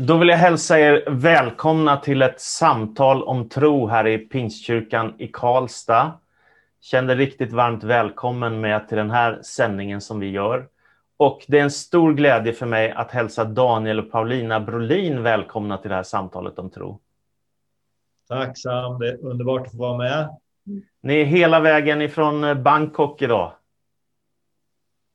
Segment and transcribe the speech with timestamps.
[0.00, 5.28] Då vill jag hälsa er välkomna till ett samtal om tro här i Pingstkyrkan i
[5.28, 6.12] Karlstad.
[6.80, 10.68] Känn dig riktigt varmt välkommen med till den här sändningen som vi gör.
[11.16, 15.78] Och det är en stor glädje för mig att hälsa Daniel och Paulina Brolin välkomna
[15.78, 17.00] till det här samtalet om tro.
[18.28, 20.36] Tack Sam, det är underbart att få vara med.
[21.00, 23.52] Ni är hela vägen ifrån Bangkok idag.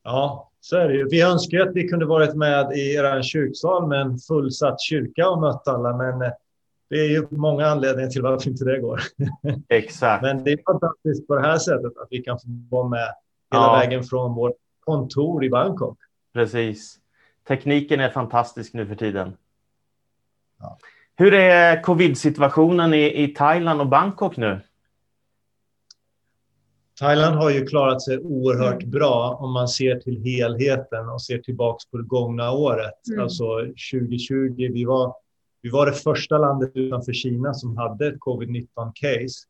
[0.03, 1.07] Ja, så är det ju.
[1.09, 5.41] Vi önskar att vi kunde varit med i er kyrksal med en fullsatt kyrka och
[5.41, 6.31] mött alla, men eh,
[6.89, 9.01] det är ju många anledningar till varför inte det går.
[9.69, 10.21] Exakt.
[10.21, 13.13] Men det är fantastiskt på det här sättet att vi kan få vara med
[13.51, 13.79] hela ja.
[13.79, 15.97] vägen från vårt kontor i Bangkok.
[16.33, 16.99] Precis.
[17.47, 19.37] Tekniken är fantastisk nu för tiden.
[20.59, 20.77] Ja.
[21.15, 24.59] Hur är covid-situationen i, i Thailand och Bangkok nu?
[26.99, 28.91] Thailand har ju klarat sig oerhört mm.
[28.91, 33.07] bra om man ser till helheten och ser tillbaks på det gångna året.
[33.11, 33.23] Mm.
[33.23, 33.59] Alltså
[33.91, 35.15] 2020, vi var,
[35.61, 39.47] vi var det första landet utanför Kina som hade ett covid-19-case.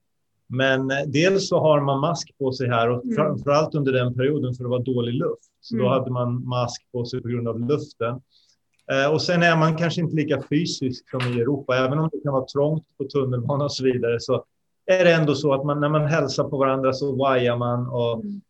[0.48, 3.16] Men eh, dels så har man mask på sig här och mm.
[3.16, 5.52] framförallt under den perioden för det var dålig luft.
[5.62, 5.86] Så mm.
[5.86, 8.22] då hade man mask på sig på grund av luften.
[8.92, 12.20] Eh, och sen är man kanske inte lika fysisk som i Europa, även om det
[12.24, 14.20] kan vara trångt på tunnelbanan och så vidare.
[14.20, 14.46] Så
[14.86, 17.88] är det ändå så att man, när man hälsar på varandra så vajar man.
[17.88, 18.42] Och, mm.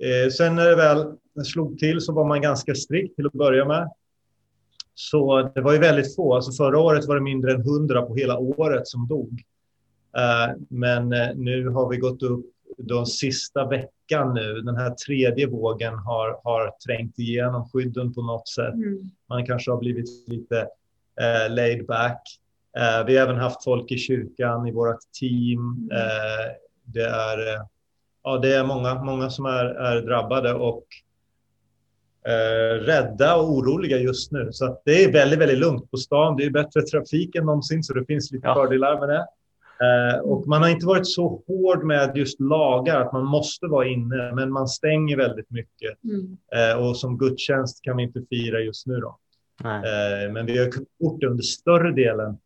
[0.00, 3.64] eh, sen när det väl slog till så var man ganska strikt till att börja
[3.64, 3.90] med.
[4.94, 6.34] Så det var ju väldigt få.
[6.34, 9.42] Alltså förra året var det mindre än hundra på hela året som dog.
[10.16, 12.46] Eh, men eh, nu har vi gått upp
[12.78, 14.60] den sista veckan nu.
[14.60, 18.74] Den här tredje vågen har, har trängt igenom skydden på något sätt.
[18.74, 19.10] Mm.
[19.28, 20.60] Man kanske har blivit lite
[21.20, 22.20] eh, laid back.
[22.76, 25.88] Eh, vi har även haft folk i kyrkan i vårt team.
[25.92, 26.06] Mm.
[26.06, 26.52] Eh,
[26.84, 27.62] det är, eh,
[28.24, 30.84] ja, det är många, många som är, är drabbade och
[32.26, 34.48] eh, rädda och oroliga just nu.
[34.52, 36.36] Så det är väldigt, väldigt lugnt på stan.
[36.36, 38.54] Det är bättre trafik än någonsin, så det finns lite ja.
[38.54, 39.26] fördelar med det.
[39.80, 43.86] Eh, och man har inte varit så hård med just lagar, att man måste vara
[43.86, 46.04] inne, men man stänger väldigt mycket.
[46.04, 46.36] Mm.
[46.56, 49.00] Eh, och som gudstjänst kan vi inte fira just nu.
[49.00, 49.18] Då.
[50.32, 50.66] Men vi har
[50.98, 52.38] gjort det under större delen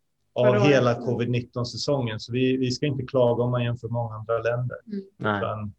[0.47, 2.19] av hela covid-19-säsongen.
[2.19, 4.77] Så vi, vi ska inte klaga om man jämför många andra länder.
[5.19, 5.71] Mm.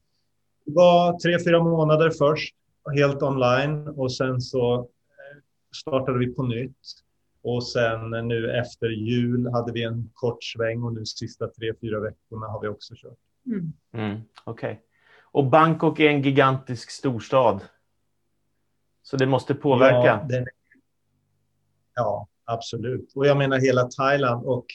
[0.64, 2.54] det var tre, fyra månader först,
[2.94, 4.84] helt online och sen så eh,
[5.76, 6.76] startade vi på nytt.
[7.42, 12.00] Och sen nu efter jul hade vi en kort sväng och nu sista tre, fyra
[12.00, 13.18] veckorna har vi också kört.
[13.46, 13.72] Mm.
[13.92, 14.72] Mm, Okej.
[14.72, 14.82] Okay.
[15.32, 17.60] Och Bangkok är en gigantisk storstad.
[19.02, 20.06] Så det måste påverka.
[20.06, 20.46] Ja, den,
[21.94, 23.12] ja absolut.
[23.14, 24.66] Och jag menar hela Thailand och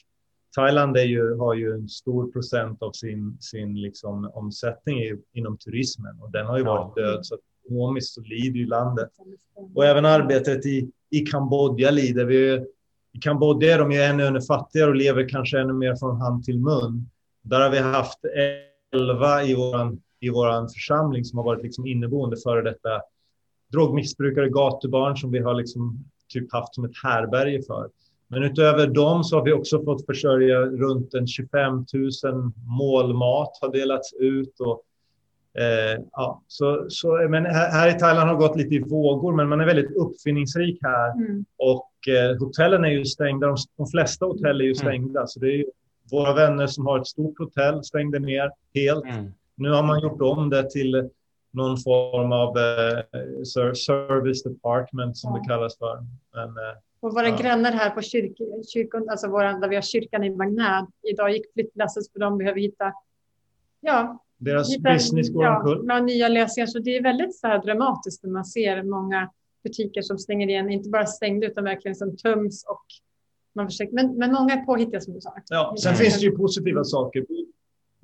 [0.56, 4.98] Thailand är ju, har ju en stor procent av sin, sin liksom omsättning
[5.34, 6.76] inom turismen och den har ju ja.
[6.76, 7.26] varit död.
[7.26, 9.10] Så ekonomiskt så lider ju landet.
[9.76, 12.26] Och även arbetet i, i Kambodja lider.
[12.26, 12.66] Vi,
[13.14, 16.60] I Kambodja är de ju ännu, fattigare och lever kanske ännu mer från hand till
[16.60, 17.10] mun.
[17.42, 18.20] Där har vi haft
[18.92, 23.02] elva i vår i våran församling som har varit liksom inneboende före detta
[23.72, 27.90] drogmissbrukare, gatubarn som vi har liksom typ haft som ett härberge för.
[28.28, 31.86] Men utöver dem så har vi också fått försörja runt en 25
[32.24, 34.84] 000 målmat har delats ut och
[35.58, 39.50] Eh, ja, så, så, men här, här, i Thailand har gått lite i vågor, men
[39.50, 41.12] man är väldigt uppfinningsrik här.
[41.12, 41.46] Mm.
[41.58, 43.48] Och eh, hotellen är ju stängda.
[43.48, 44.76] De, de flesta hotell är ju mm.
[44.76, 45.20] stängda.
[45.20, 45.28] Mm.
[45.28, 45.66] Så det är ju
[46.12, 49.06] våra vänner som har ett stort hotell stängde ner helt.
[49.06, 49.32] Mm.
[49.56, 51.10] Nu har man gjort om det till
[51.56, 55.40] någon form av eh, service department som ja.
[55.40, 56.04] det kallas för.
[56.34, 57.38] Men, eh, och våra ja.
[57.38, 58.38] grannar här på kyrk,
[58.74, 60.92] kyrkon, alltså våra, där vi har kyrkan i Magnad.
[61.12, 62.94] Idag gick flyttlasset för de behöver hitta
[63.86, 65.84] ja, deras Lite, business går ja, omkull.
[65.84, 66.68] Med nya lösningar.
[66.68, 69.32] Så det är väldigt så här dramatiskt när man ser många
[69.64, 72.86] butiker som stänger igen, inte bara stängda utan verkligen som töms och
[73.56, 75.34] man försöker, men, men många är påhittiga som du sa.
[75.50, 77.26] Ja, sen finns det ju positiva saker.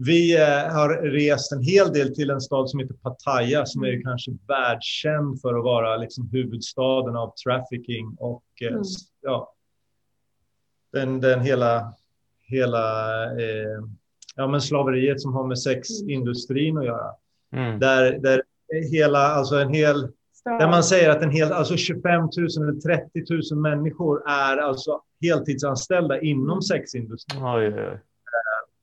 [0.06, 3.90] Vi eh, har rest en hel del till en stad som heter Pattaya som är
[3.90, 4.04] mm.
[4.04, 8.84] kanske världskänd för att vara liksom huvudstaden av trafficking och eh, mm.
[9.22, 9.54] ja,
[10.94, 11.94] den, den hela,
[12.42, 13.84] hela eh,
[14.36, 17.12] ja, men slaveriet som har med sexindustrin att göra.
[17.52, 17.80] Mm.
[17.80, 18.42] Där, där
[18.92, 20.02] hela, alltså en hel,
[20.44, 25.02] där man säger att en hel, alltså 25 000 eller 30 000 människor är alltså
[25.22, 27.44] heltidsanställda inom sexindustrin.
[27.44, 28.00] Oj, oj, oj.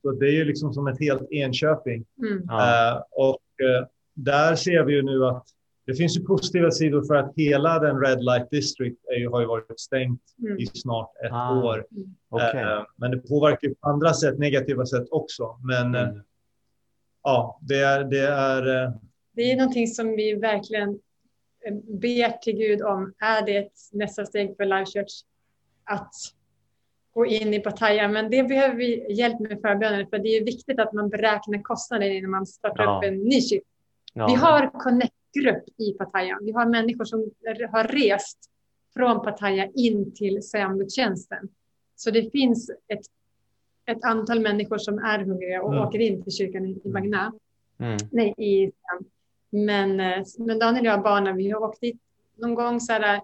[0.03, 2.05] Så det är ju liksom som ett helt Enköping.
[2.19, 2.39] Mm.
[2.39, 5.47] Uh, och uh, där ser vi ju nu att
[5.89, 9.47] det finns ju positiva sidor för att hela den Red Light District är, har ju
[9.47, 10.59] varit stängt mm.
[10.59, 11.87] i snart ett ah, år.
[12.31, 12.63] Okay.
[12.63, 15.59] Eh, men det påverkar på andra sätt, negativa sätt också.
[15.63, 16.23] Men mm.
[17.23, 18.93] ja, det är, det är...
[19.33, 20.99] Det är någonting som vi verkligen
[22.01, 23.15] ber till Gud om.
[23.19, 25.23] Är det ett nästa steg för Life Church
[25.85, 26.15] att
[27.13, 30.79] gå in i Pattaya, men det behöver vi hjälp med förbönen för det är viktigt
[30.81, 32.99] att man beräknar kostnaden innan man startar Ja.
[32.99, 33.65] upp en ny kyrka.
[34.15, 34.27] Ja.
[34.27, 36.39] Vi har Connect-grupp i Pattaya.
[36.43, 37.31] Vi har människor som
[37.73, 38.39] har rest
[38.95, 41.49] från Pattaya in till Siam-gudstjänsten.
[41.97, 43.01] Så det finns ett,
[43.87, 45.85] ett antal människor som är hungriga och Mm.
[45.89, 47.33] åker in till kyrkan i i Magna.
[47.79, 47.97] Mm.
[48.13, 48.73] Nej, i.
[49.51, 52.01] Men, eh, men Daniel och jag, barnen, vi har åkt dit
[52.37, 53.21] någon gång så här,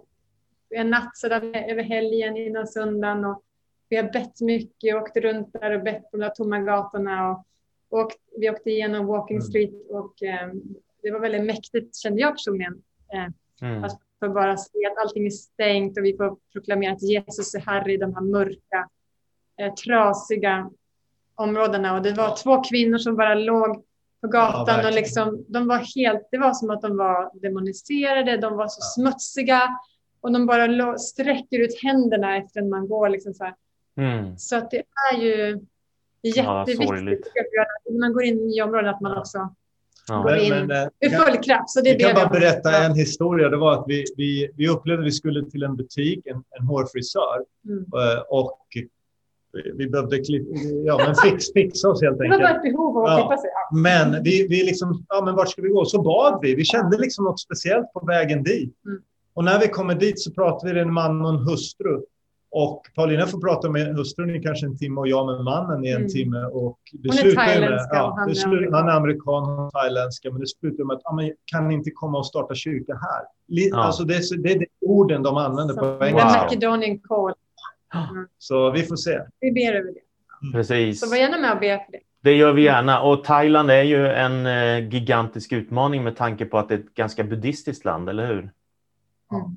[0.71, 3.25] en natt så där, över helgen innan söndagen.
[3.25, 3.43] Och
[3.95, 7.31] vi har bett mycket, åkt runt där och bett på de där tomma gatorna.
[7.31, 7.45] Och,
[8.01, 9.47] och vi åkte igenom Walking Mm.
[9.47, 10.49] Street och eh,
[11.03, 12.83] det var väldigt mäktigt kände jag personligen.
[13.13, 13.33] Eh,
[13.63, 13.85] Mm.
[13.85, 17.61] att få bara se att allting är stängt och vi får proklamera att Jesus är
[17.61, 18.89] Herre i de här mörka,
[19.61, 20.71] eh, trasiga
[21.35, 21.97] områdena.
[21.97, 23.85] Och det var två kvinnor som bara låg
[24.21, 24.95] på gatan och verkligen.
[24.95, 29.69] liksom, de var helt, det var som att de var demoniserade, de var så smutsiga
[30.21, 33.09] och de bara sträcker ut händerna efter en man går.
[33.09, 33.55] Liksom så, här.
[33.97, 34.39] Mm.
[34.39, 34.83] så att det
[35.13, 35.61] är ju
[36.27, 39.55] Ja, jätteviktigt att när man går in i områden att man också
[40.09, 40.23] Ja.
[40.23, 41.71] går in Men, men, eh, ur full kraft.
[41.71, 43.49] Så det Jag kan ber bara berätta en historia.
[43.49, 46.67] Det var att vi, vi, vi upplevde att vi skulle till en butik, en, en
[46.67, 47.45] hårfrisör.
[47.69, 47.79] Mm.
[47.79, 48.59] eh, Och
[49.75, 50.17] vi behövde
[50.87, 52.67] ja, men fix, fixa oss helt Det var bara enkelt.
[52.67, 53.17] ett behov av att Ja.
[53.29, 53.51] klippa sig.
[53.71, 53.77] Ja.
[53.77, 55.85] Men vi, vi liksom, ja men vart ska vi gå?
[55.85, 56.55] Så bad vi.
[56.55, 58.75] Vi kände liksom något speciellt på vägen dit.
[58.87, 59.03] Mm.
[59.35, 62.01] Och när vi kommer dit så pratar vi med en man och en hustru.
[62.57, 65.89] Och Paulina får prata med hustrun i kanske en timme och jag med mannen i
[65.91, 66.09] en Mm.
[66.09, 66.39] timme.
[66.45, 68.75] Och det Hon är slutar med, thailändska och ja, han det är slu, amerikan.
[68.75, 70.31] han är amerikan, hon är thailändska.
[70.31, 73.23] Men det slutar med att men, kan ni inte komma och starta kyrka här?
[73.47, 73.77] Ja.
[73.85, 76.29] Alltså det, är så- det är de orden de använder på Som engelska.
[76.39, 76.43] Wow.
[76.45, 77.33] Macedonian Call.
[78.39, 79.21] Så vi får se.
[79.41, 80.53] Vi ber över det.
[80.53, 81.01] Precis.
[81.01, 82.01] Så var gärna med och be för det.
[82.23, 83.03] Det gör vi gärna.
[83.03, 86.95] Och Thailand är ju en eh, gigantisk utmaning med tanke på att det är ett
[86.95, 88.51] ganska buddhistiskt land, eller hur?
[89.31, 89.51] Ja.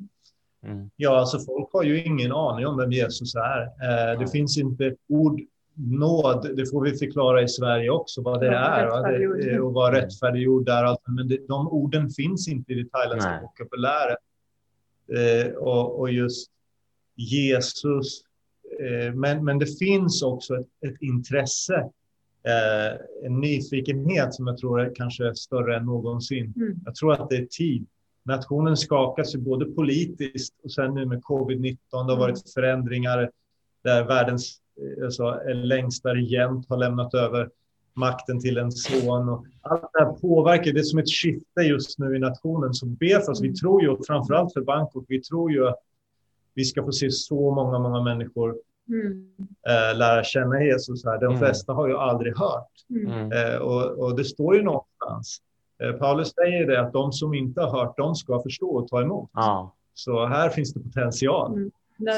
[0.67, 0.89] Mm.
[0.95, 3.61] Ja, alltså folk har ju ingen aning om vem Jesus är.
[3.61, 4.27] Eh, det Ja.
[4.31, 5.41] finns inte ord
[5.79, 9.01] nåd, det får vi förklara i Sverige också vad det är va?
[9.37, 10.83] det, och vad rättfärdiggjord är.
[10.83, 10.99] allt.
[11.07, 14.17] Men det, de orden finns inte i det thailändska vokabuläret.
[15.13, 16.51] Eh, och, och just
[17.15, 18.21] Jesus.
[18.79, 21.75] Eh, men, men det finns också ett, ett intresse,
[22.43, 26.53] eh, en nyfikenhet som jag tror är kanske större än någonsin.
[26.55, 26.79] Mm.
[26.85, 27.85] Jag tror att det är tid.
[28.27, 31.77] Nationen skakas ju både politiskt och sen nu med covid-19.
[31.91, 32.19] Det har Mm.
[32.19, 33.29] varit förändringar
[33.83, 34.61] där världens
[34.99, 37.49] eh, alltså, längsta regent har lämnat över
[37.93, 39.29] makten till en son.
[39.29, 40.73] Och allt det här påverkar.
[40.73, 42.73] Det är som ett skifte just nu i nationen.
[42.73, 43.41] Så be för oss.
[43.41, 43.55] Vi Mm.
[43.55, 45.79] tror ju, framförallt för Bangkok, vi tror ju att
[46.53, 48.57] vi ska få se så många, många människor
[48.89, 49.27] Mm.
[49.67, 51.19] eh, lära känna Jesus här.
[51.19, 51.37] De Mm.
[51.39, 52.71] flesta har ju aldrig hört.
[52.89, 53.07] Mm.
[53.11, 53.31] Mm.
[53.31, 55.41] Eh, och, och det står ju någonstans.
[55.83, 59.01] Eh, Paulus säger det att de som inte har hört, de ska förstå och ta
[59.01, 59.29] emot.
[59.33, 59.73] Ja.
[59.93, 61.53] Så här finns det potential.
[61.53, 61.71] Mm.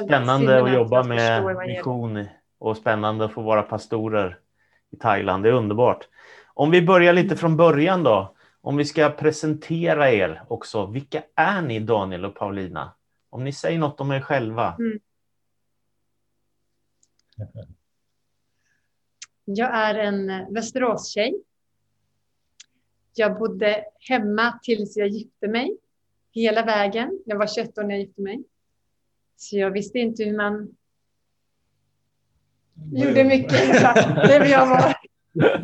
[0.05, 2.25] Spännande att jobba med mission
[2.57, 4.39] och spännande att få vara pastorer
[4.91, 5.43] i Thailand.
[5.43, 6.07] Det är underbart.
[6.53, 8.35] Om vi börjar lite från början då.
[8.61, 10.85] Om vi ska presentera er också.
[10.85, 12.93] Vilka är ni Daniel och Paulina?
[13.29, 14.75] Om ni säger något om er själva.
[14.79, 14.99] Mm.
[19.45, 21.43] Jag är en eh, Västeråstjej.
[23.13, 25.77] Jag bodde hemma tills jag gifte mig.
[26.31, 27.19] Hela vägen.
[27.25, 28.43] Jag var 21 år när jag gifte mig.
[29.37, 30.75] Så jag visste inte hur man
[32.93, 33.81] gjorde mycket.
[34.49, 34.95] Jag var.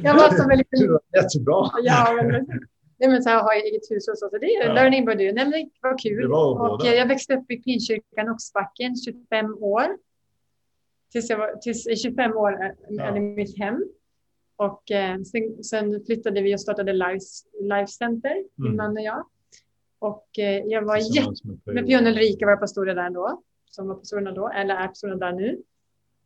[0.03, 0.79] Jag var som en liten...
[1.15, 1.69] Jättebra.
[1.83, 2.47] Ja, men,
[2.97, 4.29] nej, men så här, har jag eget hus och så.
[4.29, 4.73] så det är Ja.
[4.73, 5.35] learning by doing.
[5.35, 6.21] Det var kul.
[6.21, 9.97] Det var och eh, jag växte upp i Pinkyrkan, Oxbacken, 25 år.
[11.11, 13.17] Tills jag var tills, i 25 år eh, Ja.
[13.17, 13.83] i mitt hem.
[14.57, 18.77] Och eh, sen, sen flyttade vi och startade Life, Center, min Mm.
[18.77, 19.25] man och jag.
[19.99, 21.31] Och eh, jag var jätte...
[21.65, 21.85] Med.
[21.85, 25.61] Björn Ulrika var pastorer där då, som var pastorerna då, eller är pastorerna där nu.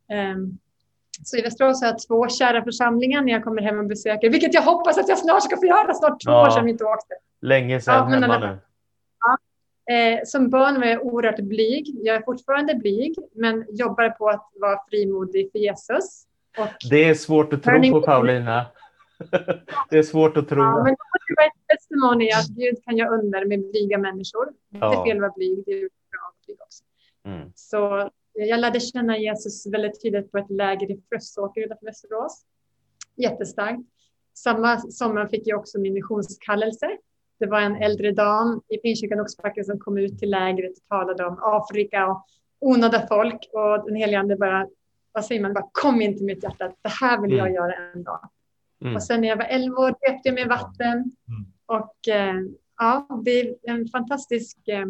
[0.08, 0.58] Ehm,
[1.24, 4.54] så i Västerås har jag två kära församlingar när jag kommer hem och besöker, vilket
[4.54, 6.46] jag hoppas att jag snart ska få göra, snart två Ja.
[6.46, 7.14] år sedan vi inte åkte.
[7.42, 8.58] Länge sedan Ja, hemma alla- nu.
[9.94, 11.96] Eh, som barn var jag oerhört blyg.
[12.02, 16.26] Jag är fortfarande blyg, men jobbar på att vara frimodig för Jesus.
[16.90, 18.66] Det är svårt att tro på Paulina.
[19.90, 20.62] Det är svårt att tro.
[20.62, 20.94] ja, men
[21.28, 24.48] det var ett testimony att Gud kan göra under med blyga människor.
[24.70, 25.04] Det är Ja.
[25.06, 26.84] fel att vara blyg, det är bra att blyg också.
[27.24, 27.52] Mm.
[27.54, 32.42] Så eh, jag lärde känna Jesus väldigt tidigt på ett läger i Frösåker utanför Västerås.
[33.16, 33.80] Jättestarkt.
[34.34, 36.90] Samma sommar fick jag också min missionskallelse.
[37.38, 41.24] Det var en äldre dam i Pingstkyrkan Oxbacka som kom ut till lägret och talade
[41.26, 42.24] om Afrika och
[42.60, 43.48] onådda folk.
[43.52, 44.66] Och den helige ande bara,
[45.12, 46.72] vad säger man, bara kom in till mitt hjärta.
[46.82, 47.54] Det här vill jag Mm.
[47.54, 48.28] göra en dag.
[48.82, 48.94] Mm.
[48.96, 51.12] Och sen när jag var 11 år döpte jag mig i vatten.
[51.66, 52.34] Och eh,
[52.78, 54.86] ja, det är en fantastisk eh,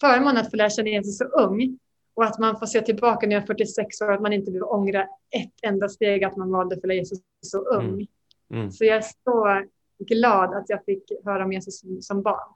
[0.00, 1.78] förmån att få lära känna Jesus så ung.
[2.14, 4.72] Och att man får se tillbaka när jag är 46 år, att man inte behöver
[4.72, 7.88] ångra ett enda steg att man valde att följa Jesus så ung.
[7.88, 8.06] Mm.
[8.52, 8.70] Mm.
[8.70, 9.64] Så jag är så
[9.98, 12.48] glad att jag fick höra om Jesus som, som barn.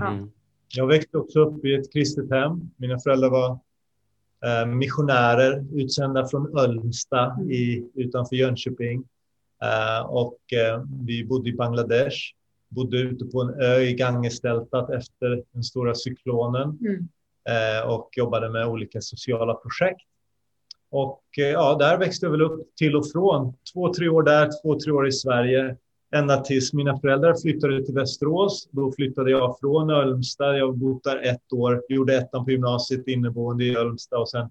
[0.00, 0.08] Ja.
[0.08, 0.30] Mm.
[0.76, 2.70] Jag växte också upp i ett kristet hem.
[2.76, 3.58] Mina föräldrar var
[4.66, 7.50] missionärer utsända från Ölmsta Mm.
[7.50, 9.04] i, utanför Jönköping.
[9.62, 12.16] Eh, och eh, vi bodde i Bangladesh.
[12.68, 16.78] Bodde ute på en ö i Gangesdeltat efter den stora cyklonen.
[16.80, 17.08] Mm.
[17.48, 20.08] eh, och jobbade med olika sociala projekt.
[20.90, 23.54] Och eh, ja, där växte jag väl upp till och från.
[23.72, 25.76] Två, tre år där, två, tre år i Sverige.
[26.14, 28.68] Ända tills mina föräldrar flyttade till Västerås.
[28.70, 30.58] Då flyttade jag från Ölmstad.
[30.58, 31.82] Jag har bott där ett år.
[31.88, 34.50] Gjorde ettan på gymnasiet inneboende i Ölmstad och sen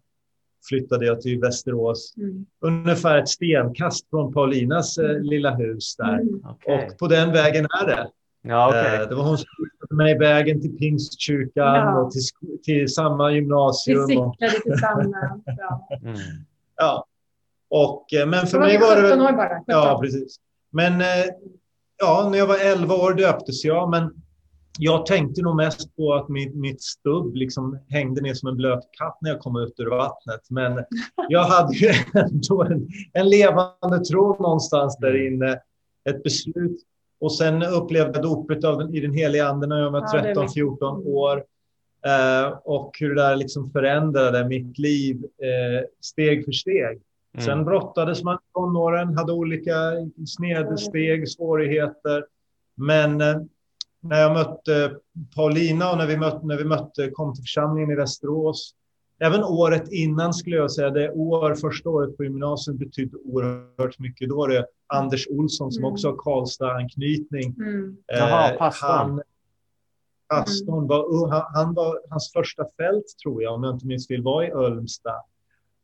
[0.70, 2.14] flyttade jag till Västerås.
[2.18, 2.46] Mm.
[2.62, 6.14] Ungefär ett stenkast från Paulinas eh, lilla hus där.
[6.14, 6.42] Mm.
[6.46, 6.90] Okej.
[6.92, 8.08] Och på den vägen är det.
[8.42, 9.02] Ja, okej.
[9.02, 12.00] Eh, Det var hon som visade mig vägen till Pingstkyrkan Ja.
[12.00, 12.22] och till,
[12.64, 14.02] till samma Vi gymnasium.
[14.02, 15.16] Och, cyklade tillsammans.
[15.58, 15.88] Ja.
[16.02, 16.18] Mm.
[16.76, 17.06] ja.
[17.70, 19.28] och, eh, men för var mig vi var det 17 väl...
[19.28, 19.50] år bara.
[19.60, 19.64] 17.
[19.68, 20.38] Ja, precis.
[20.72, 21.26] Men eh,
[21.98, 24.14] ja, när jag var 11 år döptes jag, men
[24.80, 28.90] jag tänkte nog mest på att mitt, mitt stubb liksom hängde ner som en blöt
[28.92, 30.42] katt när jag kom ut ur vattnet.
[30.50, 30.84] Men
[31.30, 35.60] jag hade ju ändå en, en levande tro någonstans där inne,
[36.10, 36.82] ett beslut.
[37.20, 40.22] Och sen upplevde jag dopet av den, i den heliga anden när jag var Ja,
[40.22, 41.14] det är 13-14 mycket.
[41.14, 41.44] år.
[42.06, 47.02] Eh, och hur det där liksom förändrade mitt liv eh, steg för steg.
[47.40, 47.66] Sen Mm.
[47.66, 49.74] brottades man i tonåren, hade olika
[50.28, 52.26] snedsteg, svårigheter.
[52.76, 53.36] Men eh,
[54.02, 54.96] när jag mötte
[55.36, 58.74] Paulina och när vi mötte, när vi mötte kom till församlingen i Västerås,
[59.20, 64.30] även året innan skulle jag säga, det år, första året på gymnasiet betydde oerhört mycket.
[64.30, 65.94] Då var det Anders Olsson som Mm.
[65.94, 67.56] också har Karlstad-anknytning.
[67.58, 67.98] Mm.
[68.08, 68.90] Jaha, Eh, pastorn.
[68.90, 69.22] Han,
[70.30, 71.30] pastorn var, ung.
[71.30, 74.52] han, han var, hans första fält tror jag, om jag inte minns fel, var i
[74.52, 75.12] Ölmsta.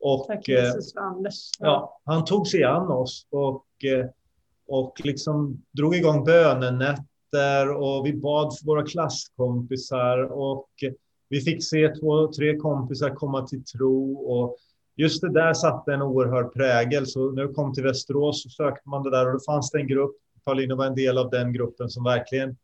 [0.03, 1.50] Och, Tack eh, Jesus för Anders.
[1.60, 4.05] Ja, han tog sig an oss och, eh,
[4.67, 10.69] och liksom drog igång bönenätter och vi bad för våra klasskompisar och
[11.29, 14.57] vi fick se två, tre kompisar komma till tro och
[14.95, 17.07] just det där satte en oerhörd prägel.
[17.07, 19.79] Så när jag kom till Västerås så sökte man det där och då fanns det
[19.79, 22.57] en grupp, Paulina var en del av den gruppen som verkligen,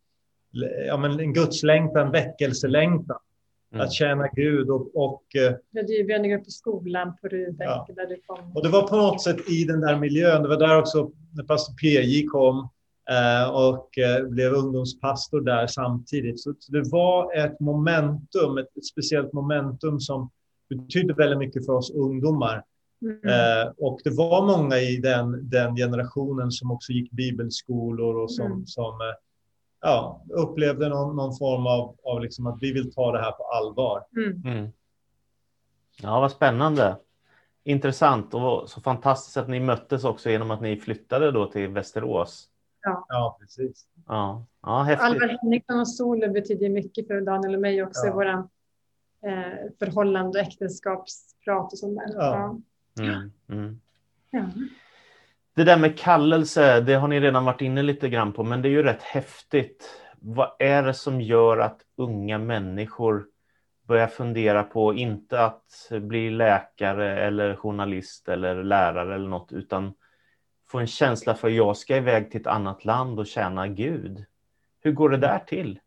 [0.88, 3.18] ja men en gudslängtan, väckelselängtan,
[3.74, 3.86] Mm.
[3.86, 7.88] att tjäna Gud och, och eh, Vi hade ju bönegrupp på skolan på Rudbeck Ja.
[7.96, 8.52] där du kom.
[8.56, 10.44] Och det var på något sätt i den där miljön.
[10.44, 12.70] Det var där också när pastor PJ kom
[13.10, 16.40] eh, och eh, blev ungdomspastor där samtidigt.
[16.40, 20.30] Så så det var ett momentum, ett, ett speciellt momentum som
[20.70, 22.64] betydde väldigt mycket för oss ungdomar.
[23.02, 23.18] Mm.
[23.24, 28.46] Eh, och det var många i den, den generationen som också gick bibelskolor och som,
[28.46, 28.66] Mm.
[28.66, 29.16] som eh,
[29.82, 33.44] ja, upplevde någon, någon form av, av liksom att vi vill ta det här på
[33.44, 34.06] allvar.
[34.18, 34.42] Mm.
[34.46, 34.72] Mm.
[36.02, 36.98] Ja, vad spännande.
[37.64, 42.50] Intressant och så fantastiskt att ni möttes också genom att ni flyttade då till Västerås.
[43.08, 43.88] Ja, precis.
[44.08, 45.06] Ja, ja häftigt.
[45.06, 48.14] Alvar Henriksson och Solo betyder mycket för Daniel och mig också i Ja.
[48.14, 48.48] våra
[49.24, 52.14] eh, förhållande och äktenskapsprat och sånt där.
[52.16, 52.60] Ja.
[53.00, 53.82] Mm, mm.
[54.32, 54.46] Ja.
[55.56, 58.68] Det där med kallelse, det har ni redan varit inne lite grann på, men det
[58.68, 59.90] är ju rätt häftigt.
[60.20, 63.26] Vad är det som gör att unga människor
[63.88, 69.94] börjar fundera på, inte att bli läkare eller journalist eller lärare eller något, utan
[70.68, 74.26] få en känsla för jag ska iväg till ett annat land och tjäna Gud.
[74.82, 75.80] Hur går det där till?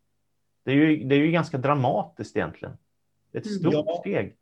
[0.65, 2.77] Det är ju, det är ju ganska dramatiskt egentligen.
[3.33, 3.59] Ett Mm.
[3.59, 3.97] stort Ja.
[3.99, 4.35] steg.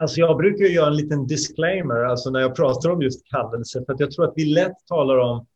[0.00, 3.84] Alltså jag brukar ju göra en liten disclaimer alltså när jag pratar om just kallelse.
[3.86, 5.46] För att jag tror att vi lätt talar om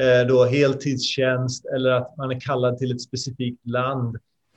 [0.00, 4.16] eh, då heltidstjänst eller att man är kallad till ett specifikt land.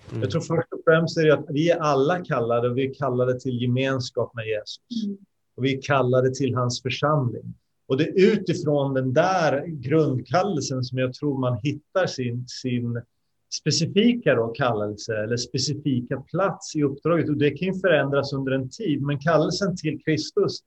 [0.09, 0.21] Mm.
[0.21, 2.93] Jag tror först och främst är det att vi är alla kallade och vi är
[2.93, 5.05] kallade till gemenskap med Jesus.
[5.05, 5.17] Mm.
[5.57, 7.53] Och vi är kallade till hans församling.
[7.87, 13.01] Och det är utifrån den där grundkallelsen som jag tror man hittar sin, sin
[13.49, 17.29] specifika då kallelse eller specifika plats i uppdraget.
[17.29, 19.01] Och det kan ju förändras under en tid.
[19.01, 20.59] Men kallelsen till Kristus,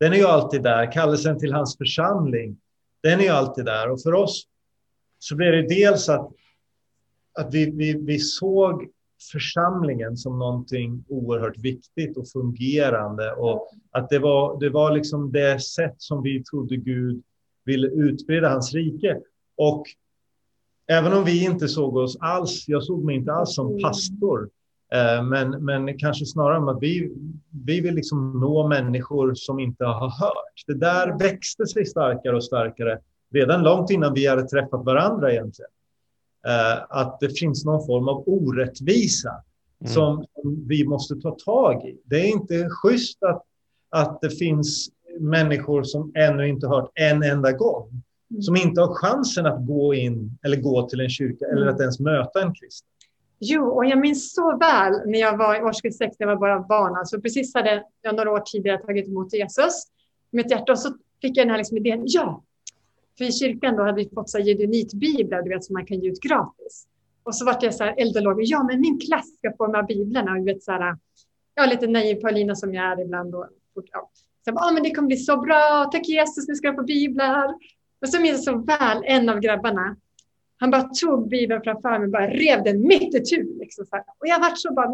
[0.00, 0.92] den är ju alltid där.
[0.92, 2.56] Kallelsen till hans församling,
[3.02, 3.90] den är ju alltid där.
[3.90, 4.44] Och för oss
[5.18, 6.30] så blir det dels att,
[7.38, 8.88] att vi, vi, vi såg
[9.32, 13.32] församlingen som någonting oerhört viktigt och fungerande.
[13.32, 17.22] Och att det var, det var liksom det sätt som vi trodde Gud
[17.64, 19.20] ville utbreda hans rike.
[19.56, 19.86] Och
[20.86, 24.48] även om vi inte såg oss alls, jag såg mig inte alls som pastor,
[24.92, 27.12] eh, men, men kanske snarare om att vi,
[27.64, 30.64] vi vill liksom nå människor som inte har hört.
[30.66, 32.98] Det där växte sig starkare och starkare
[33.32, 35.70] redan långt innan vi hade träffat varandra egentligen.
[36.46, 39.32] Eh, Att det finns någon form av orättvisa
[39.86, 41.98] som, som vi måste ta tag i.
[42.04, 43.42] Det är inte schysst att,
[43.90, 44.88] att det finns
[45.20, 48.02] människor som ännu inte hört en enda gång.
[48.34, 48.42] Mm.
[48.42, 51.74] Som inte har chansen att gå in eller gå till en kyrka eller Mm.
[51.74, 52.88] att ens möta en kristen.
[53.38, 56.40] Jo, och jag minns så väl när jag var i årskurs 6, när jag var
[56.40, 56.96] bara barn.
[56.96, 59.84] Alltså precis hade jag några år tidigare tagit emot Jesus
[60.32, 60.72] i mitt hjärta.
[60.72, 60.88] Och så
[61.22, 62.42] fick jag den här liksom idén, ja,
[63.18, 66.10] för i kyrkan då hade vi fått så Jedonitbiblar, du vet, som man kan ge
[66.10, 66.86] ut gratis.
[67.22, 69.66] Och så vart jag så här eld och lågor, ja men min klass ska få
[69.66, 70.32] de här biblarna.
[70.32, 70.96] Och du vet så här,
[71.54, 73.48] ja lite naiv Paulina som jag är ibland då.
[73.74, 74.10] Ja.
[74.14, 76.76] Så jag bara, ah, men det kommer bli så bra, tack Jesus, nu ska jag
[76.76, 77.54] få biblar.
[78.04, 79.96] Och så minns jag så väl en av grabbarna,
[80.56, 83.58] han bara tog bibeln framför mig och bara rev den mitt itu.
[83.58, 83.86] Liksom.
[84.18, 84.88] Och jag vart så bara,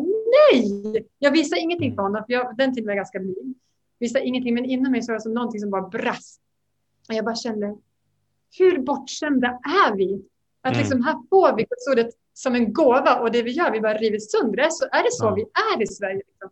[0.52, 1.06] nej!
[1.18, 3.54] Jag visade ingenting för honom, för jag, den tiden var jag ganska blyg.
[3.98, 6.40] Visade ingenting, men inom mig så var det som någonting som bara brast.
[7.08, 7.76] Och jag bara kände,
[8.58, 9.48] hur bortskämda
[9.88, 10.22] är vi?
[10.62, 10.78] Att Mm.
[10.80, 13.94] liksom här får vi Guds ordet som en gåva och det vi gör, vi bara
[13.94, 14.72] river sönder det.
[14.72, 15.34] Så är det så Ja.
[15.34, 15.42] vi
[15.78, 16.16] är i Sverige.
[16.16, 16.50] Liksom.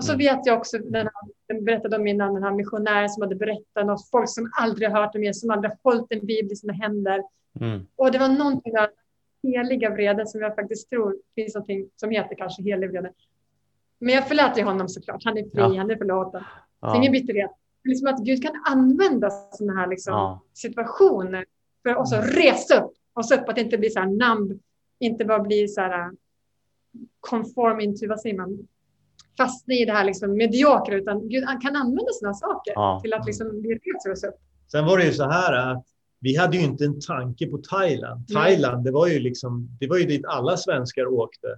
[0.00, 0.18] Och så Mm.
[0.18, 1.12] vet jag också, den, här,
[1.48, 5.14] den berättade om innan, den här missionären som hade berättat något, folk som aldrig hört
[5.14, 7.22] om Jesus, som aldrig hållit en bibel i sina händer.
[7.60, 7.86] Mm.
[7.96, 8.90] Och det var någonting där
[9.42, 13.12] heliga vrede som jag faktiskt tror finns någonting som heter kanske helig vrede.
[13.98, 15.24] Men jag förlät ju honom såklart.
[15.24, 15.74] Han är fri, Ja.
[15.76, 16.40] han är förlåten.
[16.40, 16.46] Så
[16.86, 16.96] Ja.
[16.96, 17.50] ingen bitterhet.
[17.82, 20.40] Men Liksom att Gud kan använda sådana här liksom Ja.
[20.54, 21.44] situationer
[21.82, 24.60] för att också resa upp oss upp, att det inte blir så här namn,
[24.98, 26.08] inte bara bli så här äh,
[27.20, 28.68] conform into, vad säger man,
[29.36, 33.00] fastna i det här liksom mediokra, utan Gud han kan använda sådana saker Ja.
[33.02, 34.34] till att liksom vi reser oss upp.
[34.72, 35.84] Sen var det ju så här att
[36.20, 38.24] vi hade ju inte en tanke på Thailand.
[38.28, 38.42] Nej.
[38.56, 41.48] Thailand, det var ju liksom, det var ju dit alla svenskar åkte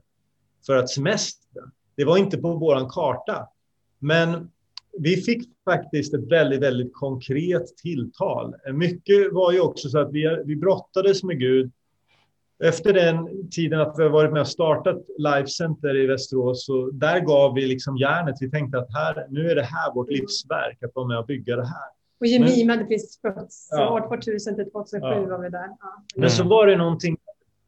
[0.67, 1.63] för att semestra.
[1.97, 3.49] Det var inte på våran karta.
[3.99, 4.51] Men
[4.99, 8.55] vi fick faktiskt ett väldigt, väldigt konkret tilltal.
[8.75, 11.73] Mycket var ju också så att vi, vi brottades med Gud.
[12.63, 16.91] Efter den tiden att vi har varit med och startat Life Center i Västerås, så
[16.91, 18.35] där gav vi liksom järnet.
[18.41, 21.57] Vi tänkte att här, nu är det här vårt livsverk, att vara med och bygga
[21.57, 21.89] det här.
[22.21, 23.93] Och Jemima hade precis fötts, Ja.
[23.95, 25.27] år 2000 till 2007 Ja.
[25.27, 25.69] var vi där.
[25.81, 26.05] Ja.
[26.17, 26.51] Men så Mm.
[26.51, 27.17] var det någonting,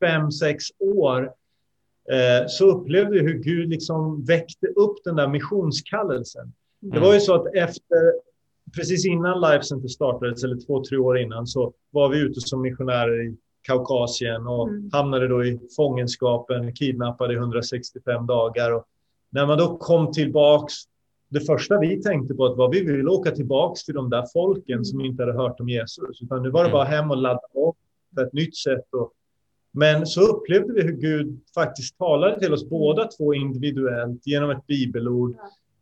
[0.00, 1.22] fem, sex år,
[2.12, 6.52] eh, så upplevde vi hur Gud liksom väckte upp den där missionskallelsen.
[6.80, 7.02] Det Mm.
[7.02, 8.12] var ju så att efter,
[8.76, 12.60] precis innan Life Center startades, eller två, tre år innan, så var vi ute som
[12.62, 14.90] missionärer i Kaukasien och Mm.
[14.92, 18.72] hamnade då i fångenskapen, kidnappade i 165 dagar.
[18.74, 18.84] Och
[19.30, 20.74] när man då kom tillbaks,
[21.28, 24.72] det första vi tänkte på var att vi ville åka tillbaks till de där folken
[24.74, 24.84] Mm.
[24.84, 26.22] som inte hade hört om Jesus.
[26.22, 26.72] Utan nu var det Mm.
[26.72, 27.72] bara hem och ladda om
[28.14, 28.84] på ett nytt sätt.
[28.92, 29.12] Och,
[29.72, 34.66] men så upplevde vi hur Gud faktiskt talade till oss båda två individuellt genom ett
[34.66, 35.34] bibelord.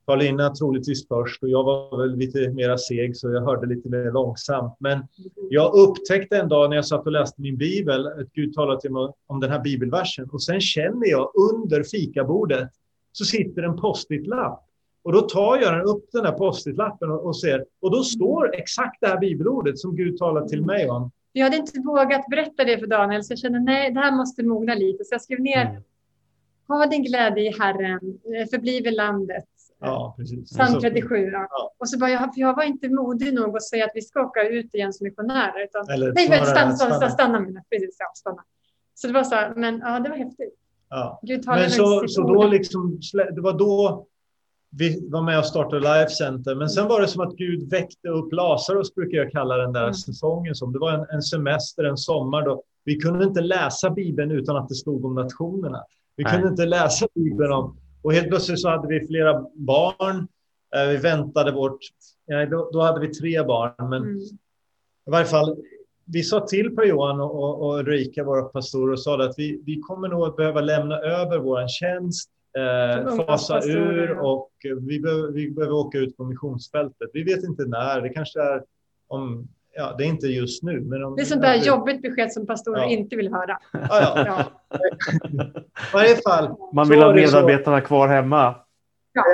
[0.07, 0.13] Ja.
[0.13, 4.13] Paulina troligtvis först och jag var väl lite mera seg så jag hörde lite mer
[4.13, 4.77] långsamt.
[4.79, 5.07] Men
[5.51, 8.93] jag upptäckte en dag när jag satt och läste min bibel att Gud talade till
[8.93, 10.29] mig om den här bibelversen.
[10.33, 12.69] Och sen känner jag under fikabordet
[13.13, 14.69] så sitter en post-it-lapp.
[15.05, 17.65] Och då tar jag den upp den här post-it-lappen och, och ser.
[17.81, 21.11] Och då står exakt det här bibelordet som Gud talar till mig om.
[21.33, 24.43] Jag hade inte vågat berätta det för Daniel, så jag kände nej, det här måste
[24.43, 25.05] mogna lite.
[25.05, 25.83] Så jag skrev ner, Mm.
[26.69, 29.45] ha din glädje i Herren, eh, förbliv i landet.
[29.83, 30.51] Ja, precis.
[30.51, 31.17] Psalm Så- 37.
[31.17, 31.47] Ja.
[31.51, 31.73] Ja.
[31.79, 34.49] Och så bara, jag, jag var inte modig nog att säga att vi ska åka
[34.49, 35.65] ut igen som missionärer.
[35.65, 37.11] Utan, Eller nej, men stanna, stanna, stanna.
[37.11, 37.39] stanna,
[37.71, 38.43] precis, ja, stanna.
[38.95, 40.55] Så det var så här, men ja, det var häftigt.
[40.91, 41.21] Ja.
[41.23, 42.99] Gud Men så, så då liksom,
[43.35, 44.07] det var då
[44.79, 46.55] vi var med och startade Life Center.
[46.55, 49.83] Men sen var det som att Gud väckte upp Lazarus, brukar jag kalla den där
[49.83, 49.95] Mm.
[49.95, 50.73] säsongen som.
[50.73, 52.63] Det var en, en semester, en sommar då.
[52.85, 55.85] Vi kunde inte läsa Bibeln utan att det stod om nationerna.
[56.17, 56.33] Vi Nej.
[56.33, 57.77] kunde inte läsa Bibeln om...
[58.03, 60.29] Och helt plötsligt så hade vi flera barn.
[60.77, 61.79] Eh, Vi väntade vårt...
[62.27, 64.19] Ja, då, hade vi tre barn, men Mm.
[65.07, 65.57] i varje fall,
[66.05, 69.81] vi sa till Per-Johan och, och, och Ulrika, våra pastorer, och sa att vi, vi
[69.81, 74.23] kommer nog att behöva lämna över vår tjänst, eh, fasa ungdomspastorer, ur ja.
[74.23, 77.11] och vi behöver, vi behöver åka ut på missionsfältet.
[77.13, 78.65] Vi vet inte när, det kanske är
[79.09, 80.81] om, ja, det är inte just nu.
[80.81, 82.87] Men om, Det är sånt där ja, jobbigt besked som pastorer Ja.
[82.89, 83.59] inte vill höra.
[83.73, 84.45] Ja, ja.
[85.93, 87.37] Varje fall, Man vill ha det så.
[87.37, 88.55] medarbetarna kvar hemma.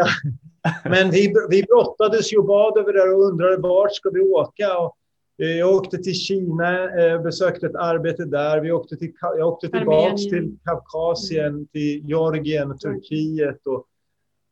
[0.84, 4.78] Men vi, vi brottades ju och bad över det och undrade vart ska vi åka.
[4.78, 4.96] Och
[5.42, 8.60] eh, jag åkte till Kina, eh, besökte ett arbete där.
[8.60, 10.30] Vi åkte till, jag åkte tillbaks Armenien.
[10.30, 13.66] till Kaukasien, till Georgien, Turkiet.
[13.66, 13.84] Och,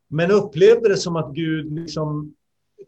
[0.08, 2.34] men upplevde det som att Gud liksom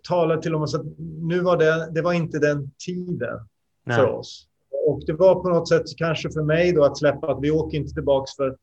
[0.09, 0.85] talade till oss att
[1.22, 3.38] nu var det, det var inte den tiden
[3.85, 4.07] för Nej.
[4.07, 4.46] oss.
[4.87, 7.79] Och det var på något sätt kanske för mig då att släppa att vi åker
[7.79, 8.57] inte tillbaks för att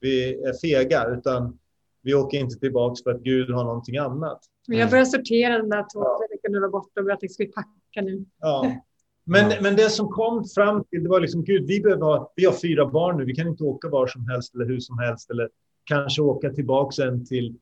[0.00, 1.58] vi är fega, utan
[2.02, 4.40] vi åker inte tillbaks för att Gud har någonting annat.
[4.66, 4.80] Men Mm.
[4.80, 8.24] jag började sortera den där tre veckorna var borta och började ska vi packa nu.
[8.40, 8.76] Ja.
[9.24, 9.56] Men, Ja.
[9.62, 12.52] men det som kom fram till, det var liksom Gud, vi, behöver ha, vi har
[12.52, 15.30] fyra barn nu, vi kan inte åka var som helst eller hur som helst.
[15.30, 15.48] Eller,
[15.84, 17.56] kanske åka tillbaka sen till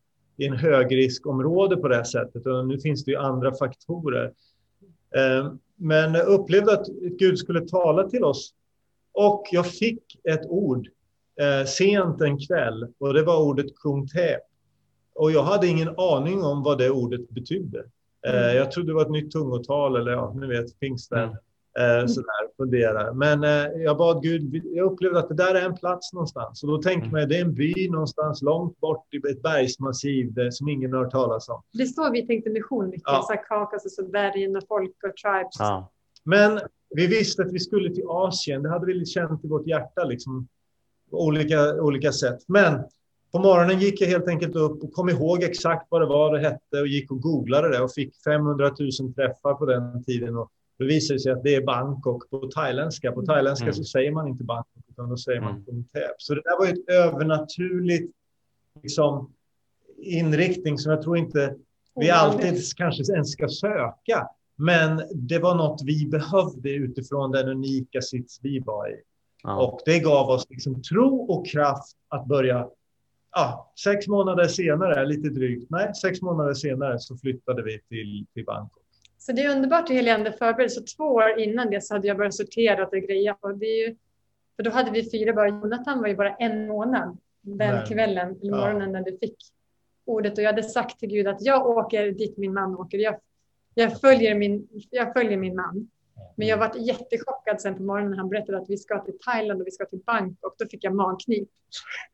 [0.46, 2.46] en högriskområde på det sättet.
[2.46, 4.32] Och nu finns det ju andra faktorer.
[5.16, 6.86] Eh, men jag upplevde att
[7.18, 8.54] Gud skulle tala till oss.
[9.12, 10.88] Och jag fick ett ord
[11.40, 14.40] eh, sent en kväll och det var ordet krungtep.
[15.14, 17.84] Och jag hade ingen aning om vad det ordet betydde.
[18.28, 18.56] Mm.
[18.56, 21.18] Jag trodde det var ett nytt tungotal eller ja, ni vet, pingsten.
[21.18, 21.36] Mm.
[21.78, 23.12] Eh, sådär, fundera.
[23.12, 26.62] Men eh, jag bad Gud, jag upplevde att det där är en plats någonstans.
[26.62, 27.20] Och då tänkte mm.
[27.20, 31.04] man, det är en by någonstans långt bort i ett bergsmassiv där, som ingen har
[31.04, 31.62] hört talas om.
[31.72, 33.26] Det är så vi tänkte mission mycket, ja.
[33.28, 35.56] så Kaukasus och bergen och folk och tribes.
[35.58, 35.90] Ja.
[36.24, 40.04] Men vi visste att vi skulle till Asien, det hade vi känt i vårt hjärta,
[40.04, 40.48] liksom,
[41.10, 42.38] på olika, olika sätt.
[42.48, 42.82] Men
[43.32, 46.40] på morgonen gick jag helt enkelt upp och kom ihåg exakt vad det var det
[46.40, 50.36] hette och gick och googlade det och fick 500 000 träffar på den tiden.
[50.36, 50.50] Och
[50.80, 53.12] då visade det sig att det är Bangkok på thailändska.
[53.12, 53.74] På thailändska mm.
[53.74, 55.84] så säger man inte Bangkok utan då säger man mm.
[56.18, 58.12] Så det där var ett övernaturligt
[58.82, 59.32] liksom,
[59.98, 61.54] inriktning som jag tror inte
[61.94, 64.28] vi alltid kanske ens ska söka.
[64.56, 68.96] Men det var något vi behövde utifrån den unika sits vi var i.
[69.42, 69.62] Ja.
[69.62, 72.68] Och det gav oss liksom tro och kraft att börja
[73.32, 78.44] ja, sex månader senare, lite drygt, nej, sex månader senare så flyttade vi till, till
[78.44, 78.82] Bangkok.
[79.20, 80.70] Så det är underbart hur Helene förberedde.
[80.70, 83.36] Så två år innan det så hade jag börjat sortera och greja.
[83.40, 83.96] Och det är ju,
[84.56, 85.60] för då hade vi fyra barn.
[85.60, 87.86] Jonathan var ju bara en månad den nej.
[87.86, 89.00] kvällen, eller morgonen, ja.
[89.00, 89.36] när du fick
[90.04, 90.38] ordet.
[90.38, 92.98] Och jag hade sagt till Gud att jag åker dit min man åker.
[92.98, 93.16] Jag,
[93.74, 95.90] jag, följer, min, jag följer min man.
[96.36, 99.60] Men jag var jättechockad sen på morgonen när han berättade att vi ska till Thailand
[99.60, 100.54] och vi ska till Bangkok.
[100.58, 101.48] Då fick jag magknip.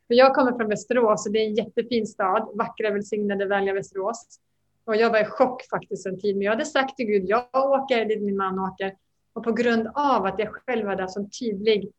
[0.06, 2.48] För jag kommer från Västerås och det är en jättefin stad.
[2.54, 4.40] Vackra, välsignade, vänliga Västerås.
[4.86, 6.36] Och jag var i chock faktiskt en tid.
[6.36, 8.96] Men jag hade sagt till Gud, jag åker dit min man åker.
[9.32, 11.92] Och på grund av att jag själv hade en tydlig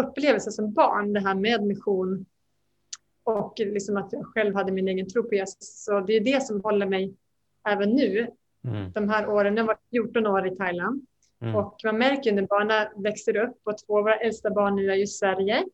[0.00, 2.26] upplevelse som barn, det här med mission
[3.22, 5.84] och liksom att jag själv hade min egen tro på Jesus.
[5.84, 7.14] Så det är det som håller mig
[7.68, 8.30] även nu.
[8.64, 8.92] Mm.
[8.92, 11.06] De här åren, jag varit 14 år i Thailand.
[11.40, 11.54] Mm.
[11.54, 14.96] Och man märker när barnen växer upp och två av våra äldsta barn nu är
[14.96, 15.64] i Sverige.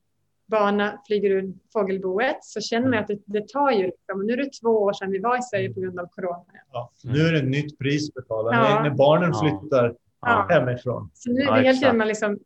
[0.47, 3.03] Barnen flyger ur fågelboet så känner man mm.
[3.03, 5.43] att det, det tar ju, liksom, nu är det två år sedan vi var i
[5.43, 6.45] Sverige på grund av corona.
[6.73, 8.83] Ja, nu är det ett nytt pris betalat ja.
[8.83, 10.47] när barnen flyttar ja.
[10.51, 11.11] hemifrån.
[11.15, 12.39] Så nu är det hela tiden man liksom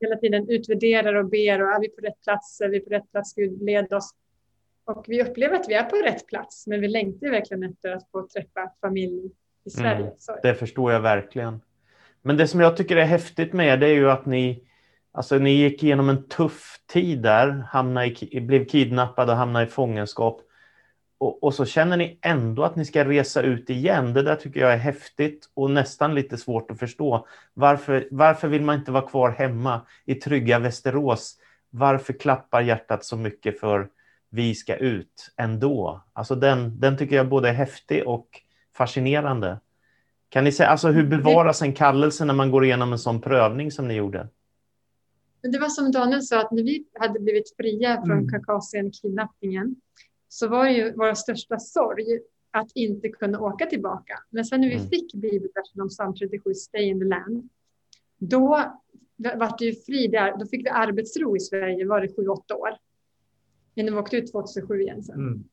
[0.00, 3.10] hela tiden utvärderar och ber och är vi på rätt plats, är vi på rätt
[3.10, 4.10] plats, Gud led oss.
[4.84, 8.10] Och vi upplever att vi är på rätt plats, men vi längtar verkligen efter att
[8.12, 9.30] få träffa familj
[9.64, 10.00] i Sverige.
[10.00, 11.60] Mm, det förstår jag verkligen.
[12.22, 14.64] Men det som jag tycker är häftigt med det är ju att ni,
[15.12, 19.68] alltså ni gick igenom en tuff tid där, hamnade i, blev kidnappade och hamnade i
[19.68, 20.40] fångenskap.
[21.18, 24.14] Och, och, så känner ni ändå att ni ska resa ut igen.
[24.14, 27.26] Det där tycker jag är häftigt och nästan lite svårt att förstå.
[27.54, 31.36] Varför, varför vill man inte vara kvar hemma i trygga Västerås?
[31.70, 33.88] Varför klappar hjärtat så mycket för
[34.30, 36.04] vi ska ut ändå?
[36.12, 38.26] Alltså den, den tycker jag både är häftig och
[38.76, 39.60] fascinerande.
[40.28, 43.70] Kan ni säga, alltså hur bevaras en kallelse när man går igenom en sån prövning
[43.70, 44.28] som ni gjorde?
[45.42, 48.28] Det var som Daniel sa, att när vi hade blivit fria från mm.
[48.28, 49.76] Kaukasien-kidnappningen
[50.28, 54.14] så var det ju vår största sorg att inte kunna åka tillbaka.
[54.30, 54.88] Men sen när vi mm.
[54.88, 57.48] fick bibelversen om psalm 37, Stay in the land,
[58.18, 58.48] då
[59.16, 60.38] var det ju fri där.
[60.38, 62.70] Då fick vi arbetsro i Sverige, var det sju, åtta år.
[63.74, 65.14] Innan vi åkte ut 2007 igen sen.
[65.14, 65.44] Mm.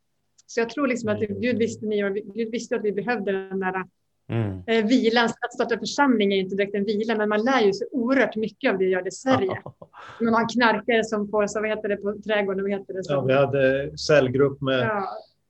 [0.46, 3.86] Så jag tror liksom att Gud visste, ni, Gud visste att vi behövde den där
[4.30, 4.64] Mm.
[4.68, 7.88] Eh, vilan, att starta församling är inte direkt en vila, men man lär ju sig
[7.92, 9.62] oerhört mycket av det jag gör i Sverige.
[10.22, 12.64] Man har en knarkare som får, så vad heter det på trädgården?
[12.64, 13.02] Vad heter det?
[13.04, 15.08] Ja, vi hade cellgrupp med, ja.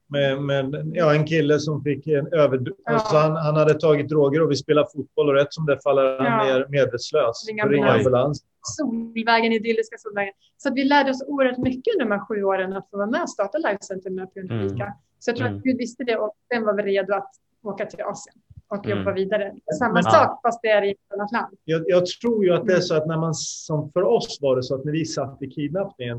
[0.07, 2.61] med, med ja, en kille som fick en över...
[2.85, 2.93] Ja.
[2.93, 6.19] Alltså han, han hade tagit droger och vi spelade fotboll och rätt som det faller
[6.19, 7.47] han ner medvetslös.
[7.47, 7.97] Ringa ambulans.
[7.97, 8.45] ambulans.
[8.61, 10.33] Solvägen, idylliska Solvägen.
[10.57, 13.07] Så att vi lärde oss oerhört mycket under de här sju åren att få vara
[13.07, 14.77] med och starta Life Center med mm.
[15.19, 15.57] Så jag tror mm.
[15.57, 17.31] att Gud visste det och sen var vi redo att
[17.63, 18.35] åka till Asien
[18.69, 18.97] och mm.
[18.97, 19.53] jobba vidare.
[19.79, 21.57] Samma Men, sak fast det är i ett annat land.
[21.63, 24.55] Jag, jag, tror ju att det är så att när man, som för oss var
[24.55, 26.17] det så att när vi satt i kidnappningen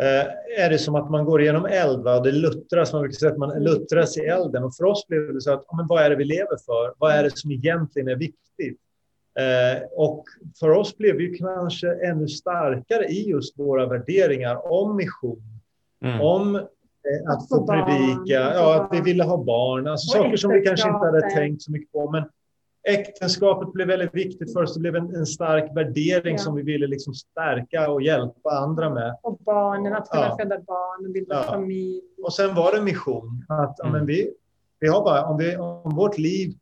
[0.00, 2.02] eh, är det som att man går igenom eld.
[2.02, 2.20] Va?
[2.20, 3.62] Det luttras, man brukar säga att man mm.
[3.62, 4.64] luttras i elden.
[4.64, 6.94] Och för oss blev det så att, men vad är det vi lever för?
[6.98, 8.80] Vad är det som egentligen är viktigt?
[9.38, 10.24] Eh, och
[10.60, 15.42] för oss blev vi kanske ännu starkare i just våra värderingar om mission,
[16.04, 16.20] mm.
[16.20, 16.66] om
[17.28, 21.06] att, få predika, ja, att vi ville ha barn, alltså saker som vi kanske inte
[21.06, 22.10] hade tänkt så mycket på.
[22.10, 22.24] Men
[22.86, 24.74] äktenskapet blev väldigt viktigt för oss.
[24.74, 26.38] Det blev en, en stark värdering ja.
[26.38, 29.18] som vi ville liksom stärka och hjälpa andra med.
[29.22, 30.36] Och barnen, att kunna ja.
[30.40, 31.42] föda barn och bilda ja.
[31.42, 32.00] familj.
[32.22, 33.44] Och sen var det mission.
[33.48, 33.92] Att, mm.
[33.92, 34.32] men vi,
[34.80, 36.54] vi har bara, om, vi, om vårt liv,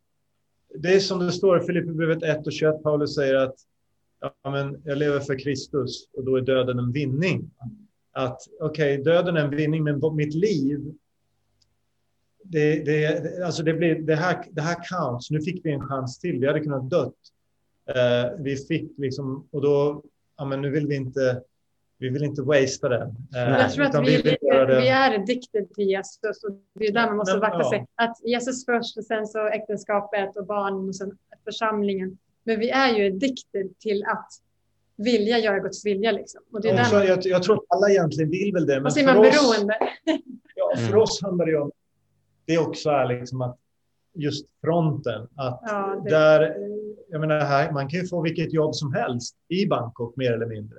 [0.78, 3.54] det är som det står i Filipperbrevet 1 och 21, Paulus säger att
[4.20, 7.50] ja, men jag lever för Kristus och då är döden en vinning.
[8.14, 10.94] Att okej, okay, döden är en vinning, men mitt liv,
[12.44, 15.30] det, det, alltså det, blir, det, här, det här counts.
[15.30, 16.40] Nu fick vi en chans till.
[16.40, 17.14] Vi hade kunnat dött.
[17.86, 20.02] Eh, vi fick liksom, och då,
[20.36, 21.42] ja men nu vill vi inte,
[21.98, 23.08] vi vill inte wastea den.
[23.36, 27.06] Eh, jag tror att vi, vi, vi är addicted till Jesus och det är där
[27.06, 27.70] man måste vakta ja.
[27.70, 27.86] sig.
[27.94, 32.18] Att Jesus först och sen så äktenskapet och barnen och sen församlingen.
[32.44, 34.28] Men vi är ju addicted till att
[34.96, 36.12] vilja göra Guds vilja.
[36.12, 36.40] Liksom.
[36.52, 37.06] Och det är ja, man...
[37.06, 38.74] jag, jag, tror att alla egentligen vill väl det.
[38.74, 39.78] Men och så är man oss, beroende.
[40.54, 41.00] ja, för mm.
[41.00, 41.70] oss handlar det om
[42.46, 43.58] det också är liksom att
[44.14, 45.28] just fronten.
[45.34, 46.10] Att ja, det...
[46.10, 46.56] där,
[47.08, 50.46] jag menar, här, man kan ju få vilket jobb som helst i Bangkok mer eller
[50.46, 50.78] mindre.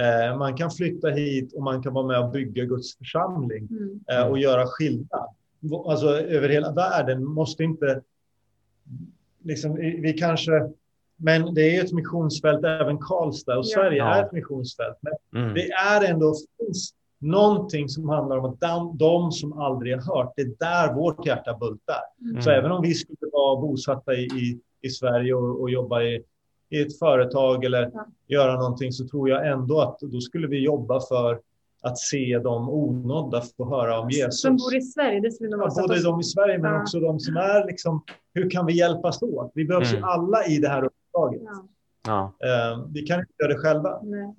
[0.00, 4.00] Eh, man kan flytta hit och man kan vara med och bygga Guds församling mm.
[4.10, 5.34] eh, och göra skillnad.
[5.86, 8.02] Alltså över hela världen måste inte...
[9.42, 10.70] Liksom, vi kanske...
[11.16, 13.66] Men det är ett missionsfält, även Karlstad och.
[13.66, 14.14] Sverige ja.
[14.14, 14.96] är ett missionsfält.
[15.00, 15.54] Men mm.
[15.54, 20.32] det är ändå finns någonting som handlar om att de, de, som aldrig har hört,
[20.36, 22.00] det är där vårt hjärta bultar.
[22.30, 22.42] Mm.
[22.42, 26.22] Så även om vi skulle vara bosatta i, i, i Sverige och, och jobba i,
[26.70, 28.06] i ett företag eller ja.
[28.26, 31.40] göra någonting så tror jag ändå att då skulle vi jobba för
[31.82, 34.40] att se de onådda få höra om Jesus.
[34.40, 36.82] Som bor i Sverige, det skulle vara ja, Både de i Sverige men ja.
[36.82, 38.02] också de som är liksom,
[38.34, 39.52] hur kan vi hjälpas åt?
[39.54, 40.00] Vi behövs mm.
[40.00, 41.42] ju alla i det här uppdraget.
[42.06, 42.32] Ja.
[42.44, 44.00] Uh, vi kan inte göra det själva.
[44.02, 44.34] Nej.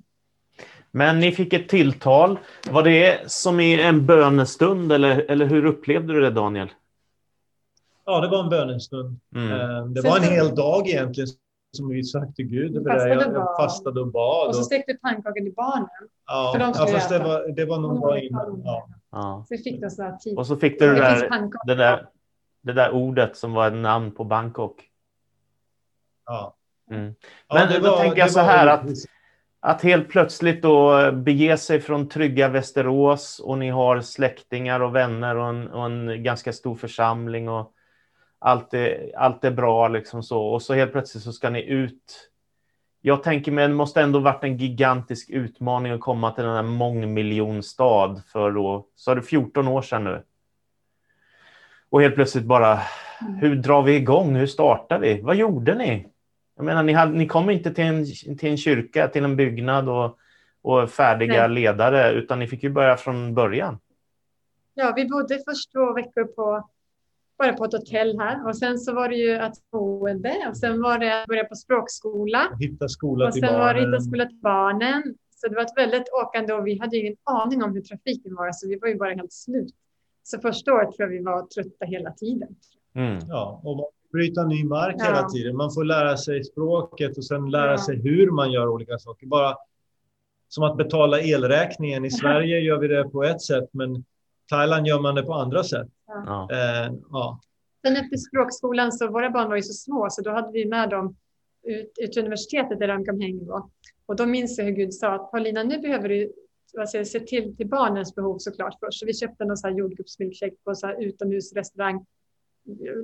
[0.91, 2.39] Men ni fick ett tilltal.
[2.71, 6.69] Var det som i en bönestund eller, eller hur upplevde du det Daniel?
[8.05, 9.19] Ja, det var en bönestund.
[9.35, 9.51] Mm.
[9.51, 11.27] Ehm, det var en hel dag egentligen
[11.71, 13.33] som vi sökte Gud över det.
[13.33, 14.47] Jag fastade och bad.
[14.47, 15.87] Och så stekte du pannkakor till barnen.
[16.27, 18.61] Ja, de ja fast det var, det var någon dag innan.
[18.65, 18.87] Ja.
[19.11, 19.45] Ja.
[19.49, 20.37] Så fick du så tid.
[20.37, 21.29] Och så fick du det där,
[21.65, 22.07] det, där,
[22.61, 24.83] det där ordet som var ett namn på Bangkok.
[26.25, 26.57] Ja.
[26.91, 27.04] Mm.
[27.04, 27.15] Men
[27.71, 28.89] ja, då var, tänker jag så här att,
[29.60, 35.36] att helt plötsligt då bege sig från trygga Västerås och ni har släktingar och vänner
[35.36, 37.73] och en, och en ganska stor församling och
[38.39, 42.30] allt är, allt är bra liksom så och så helt plötsligt så ska ni ut.
[43.02, 46.63] Jag tänker mig det måste ändå varit en gigantisk utmaning att komma till den här
[46.63, 50.23] mångmiljonstad för då, så är det 14 år sedan nu.
[51.89, 52.80] Och helt plötsligt bara,
[53.41, 54.36] hur drar vi igång?
[54.36, 55.21] Hur startar vi?
[55.21, 56.08] Vad gjorde ni?
[56.58, 58.06] Jag menar, ni, hade, ni kom inte till en,
[58.38, 60.17] till en kyrka, till en byggnad och,
[60.62, 61.50] och färdiga Nej.
[61.50, 63.80] ledare, utan ni fick ju börja från början.
[64.74, 66.70] Ja, vi bodde först två veckor på
[67.38, 68.48] bara på ett hotell här.
[68.48, 71.56] Och sen så var det ju att boende och sen var det att börja på
[71.56, 72.58] språkskola.
[72.60, 73.54] Hitta skola och till barnen.
[73.54, 75.15] Och sen var det hitta skola till barnen.
[75.36, 78.52] Så det var ett väldigt åkande och vi hade ingen aning om hur trafiken var,
[78.52, 79.74] så vi var ju bara helt slut.
[80.24, 82.56] Så första året tror jag vi var trötta hela tiden.
[82.96, 83.20] Mm.
[83.28, 85.06] Ja, och bryta ny mark ja.
[85.06, 85.56] hela tiden.
[85.56, 87.78] Man får lära sig språket och sen lära ja.
[87.78, 89.28] sig hur man gör olika saker.
[89.28, 89.56] Bara
[90.48, 92.06] som att betala elräkningen.
[92.06, 94.04] I Sverige gör vi det på ett sätt, men
[94.50, 95.88] Thailand gör man det på andra sätt.
[96.08, 96.48] Ja.
[96.52, 97.39] Eh, ja.
[97.86, 100.89] Sen efter språkskolan så våra barn var ju så små så då hade vi med
[100.89, 101.15] dem
[101.63, 103.46] ut, ut till universitetet där de kom hem.
[103.46, 103.70] Då.
[104.06, 106.34] Och då minns jag hur Gud sa att Paulina, nu behöver du
[106.80, 109.00] alltså, se till, till barnens behov såklart först.
[109.00, 112.06] Så vi köpte någon så här jordgubbsmilkshake på så här utomhusrestaurang.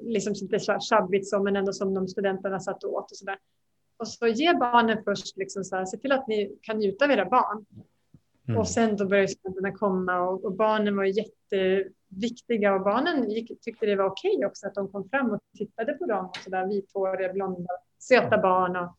[0.02, 3.38] Liksom lite shabbigt så, men ändå som de studenterna satt och åt och så där.
[3.98, 7.12] Och så ge barnen först, liksom så här, se till att ni kan njuta av
[7.12, 7.66] era barn.
[8.48, 8.60] Mm.
[8.60, 13.86] Och sen då började studenterna komma och, och barnen var jätteviktiga och barnen gick, tyckte
[13.86, 16.26] det var okej okay också att de kom fram och tittade på dem.
[16.26, 18.76] Och så där vithåriga, blonda, söta barn.
[18.76, 18.98] Och,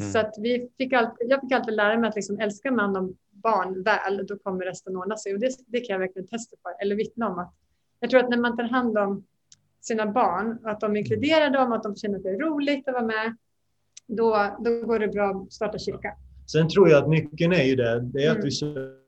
[0.00, 0.12] mm.
[0.12, 3.16] Så att vi fick alltid, jag fick alltid lära mig att liksom, älskar man de
[3.30, 5.34] barn väl, då kommer resten ordna sig.
[5.34, 7.38] Och det, det kan jag verkligen testa på, eller vittna om.
[7.38, 7.54] Att,
[8.00, 9.24] jag tror att när man tar hand om
[9.86, 13.04] sina barn, att de inkluderar dem, att de känner att det är roligt att vara
[13.04, 13.36] med,
[14.06, 16.14] då, då går det bra att starta kyrka.
[16.52, 18.44] Sen tror jag att nyckeln är ju det, det är att mm.
[18.44, 19.06] vi söker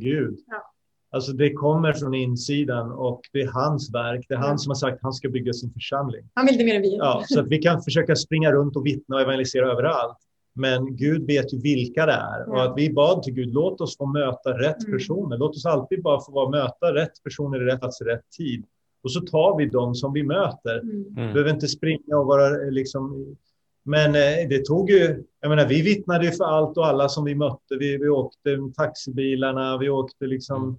[0.00, 0.38] Gud.
[0.46, 0.72] Ja.
[1.12, 4.26] Alltså det kommer från insidan och det är hans verk.
[4.28, 6.30] Det är han som har sagt att han ska bygga sin församling.
[6.34, 6.96] Han vill det mer än vi.
[6.96, 10.18] Ja, så att vi kan försöka springa runt och vittna och evangelisera överallt.
[10.54, 12.44] Men Gud vet ju vilka det är.
[12.46, 12.52] Ja.
[12.52, 14.98] Och att vi bad till Gud, låt oss få möta rätt mm.
[14.98, 15.36] personer.
[15.36, 18.64] Låt oss alltid bara få möta rätt personer i rätt plats i rätt tid.
[19.02, 20.78] Och så tar vi dem som vi möter.
[20.78, 21.04] Mm.
[21.16, 21.32] mm.
[21.32, 23.36] Behöver inte springa och vara liksom
[23.82, 27.24] men eh, det tog ju, jag menar vi vittnade ju för allt och alla som
[27.24, 27.76] vi mötte.
[27.78, 30.78] Vi, vi åkte taxibilarna, vi åkte liksom,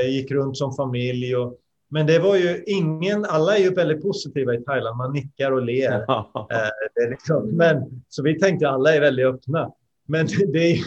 [0.00, 1.36] eh, gick runt som familj.
[1.36, 5.52] Och, men det var ju ingen, alla är ju väldigt positiva i Thailand, man nickar
[5.52, 6.04] och ler.
[6.50, 9.72] Eh, liksom, men, så vi tänkte alla är väldigt öppna.
[10.06, 10.78] Men det,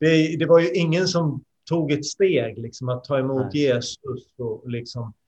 [0.00, 3.62] det, det var ju ingen som tog ett steg, liksom, att ta emot Nej.
[3.62, 5.12] Jesus och liksom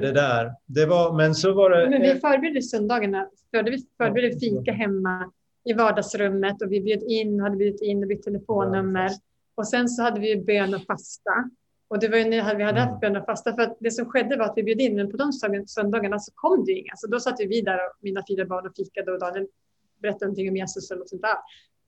[0.00, 0.52] det där.
[0.66, 1.90] Det var, men så var det...
[1.90, 3.28] Men vi förberedde söndagarna.
[3.52, 5.32] Vi förberedde fika hemma
[5.64, 9.10] i vardagsrummet och vi bjöd in, hade bjudit in och bytt telefonnummer.
[9.54, 11.50] Och sen så hade vi bön och fasta.
[11.88, 13.00] Och det var ju när vi hade haft mm.
[13.00, 13.54] bön och fasta.
[13.54, 15.32] För att det som skedde var att vi bjöd in, men på de
[15.66, 16.92] söndagarna så kom det inga.
[16.96, 19.46] Så då satt vi där, och mina fyra barn, och fikade och Daniel
[20.02, 21.36] berättade någonting om Jesus och sånt där.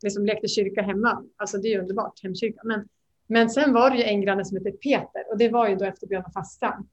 [0.02, 1.22] Liksom lekte kyrka hemma.
[1.36, 2.60] Alltså det är ju underbart, hemkyrka.
[2.64, 2.88] Men,
[3.26, 5.84] men sen var det ju en granne som hette Peter och det var ju då
[5.84, 6.84] efter bön och fasta.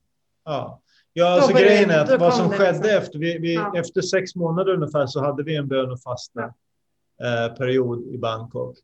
[0.45, 0.81] Ja,
[1.13, 2.97] ja alltså grejen är att vad som skedde liksom.
[2.97, 3.77] efter, vi, vi ja.
[3.77, 6.53] efter sex månader ungefär så hade vi en bön och fasta
[7.17, 7.47] ja.
[7.47, 8.77] eh, period i Bangkok.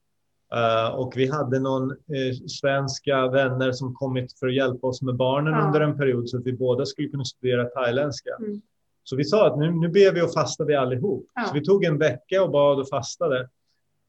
[0.55, 5.15] Uh, och vi hade någon uh, svenska vänner som kommit för att hjälpa oss med
[5.15, 5.65] barnen ja.
[5.65, 8.29] under en period så att vi båda skulle kunna studera thailändska.
[8.39, 8.61] Mm.
[9.03, 11.25] Så vi sa att nu, nu ber vi och fastar vi allihop.
[11.47, 13.49] Så vi tog en vecka och bad och fastade.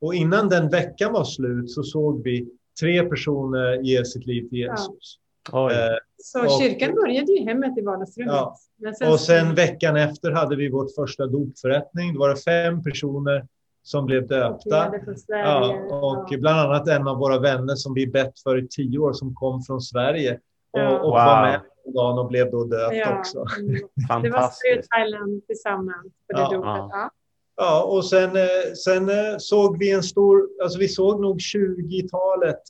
[0.00, 2.48] Och innan den veckan var slut så såg vi
[2.80, 5.18] tre personer ge sitt liv till Jesus.
[5.52, 5.70] Ja.
[5.70, 8.34] Uh, så och, kyrkan började ju hemmet i vardagsrummet.
[8.34, 8.56] Ja.
[8.98, 9.12] Sen...
[9.12, 12.14] Och sen veckan efter hade vi vårt första dopförrättning.
[12.14, 13.46] Då var det fem personer
[13.82, 14.94] som blev döpta.
[15.26, 19.12] Ja, och bland annat en av våra vänner som vi bett för i tio år
[19.12, 20.98] som kom från Sverige och, ja.
[20.98, 21.12] och wow.
[21.12, 21.60] var med
[21.94, 23.18] dagen och blev då döpt ja.
[23.18, 23.44] också.
[24.22, 26.50] Det var Spirit Island tillsammans på det ja.
[26.50, 26.62] dopet.
[26.64, 27.10] Ja.
[27.56, 32.60] ja, och sen, eh, sen eh, såg vi en stor, alltså vi såg nog 20-talet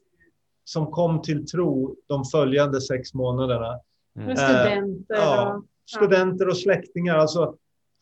[0.64, 3.80] som kom till tro de följande sex månaderna.
[4.18, 4.36] Mm.
[4.36, 5.14] Studenter.
[5.14, 7.16] Ja, studenter och släktingar.
[7.16, 7.54] Alltså,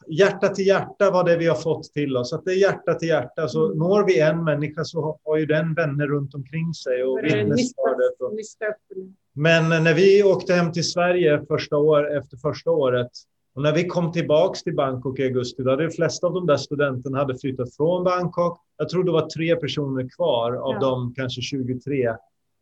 [0.07, 2.33] hjärta till hjärta var det vi har fått till oss.
[2.33, 3.49] Att det är hjärta till hjärta.
[3.49, 3.79] Så mm.
[3.79, 7.05] når vi en människa så har ju den vänner runt omkring sig.
[7.05, 8.15] Och vittnesbördet.
[9.33, 13.11] Men när vi åkte hem till Sverige första år, efter första året
[13.55, 16.47] och när vi kom tillbaks till Bangkok i augusti, då hade de flesta av de
[16.47, 18.59] där studenterna hade flyttat från Bangkok.
[18.77, 20.81] Jag tror det var tre personer kvar av ja.
[20.81, 22.09] de kanske 23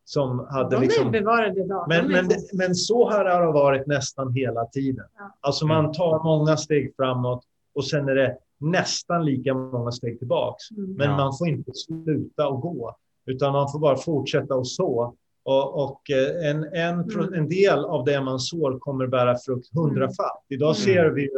[0.08, 1.06] som hade de liksom...
[1.06, 1.84] är bevarade idag.
[1.88, 5.04] Men, men, men så här har det varit nästan hela tiden.
[5.18, 5.36] Ja.
[5.40, 5.92] Alltså man mm.
[5.92, 7.44] tar många steg framåt
[7.74, 10.70] och sen är det nästan lika många steg tillbaks.
[10.70, 10.92] Mm.
[10.92, 11.16] Men ja.
[11.16, 15.14] man får inte sluta och gå, utan man får bara fortsätta och så.
[15.42, 17.34] Och, och eh, en, en, mm.
[17.34, 20.44] en del av det man sår kommer bära frukt hundrafalt.
[20.48, 20.84] Idag mm.
[20.84, 21.30] ser vi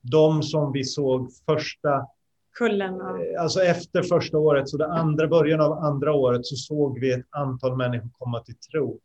[0.00, 2.06] de som vi såg första
[2.52, 2.96] kullen.
[2.96, 3.22] Ja.
[3.22, 7.12] Eh, alltså efter första året, så det andra början av andra året så såg vi
[7.12, 9.00] ett antal människor komma till tro.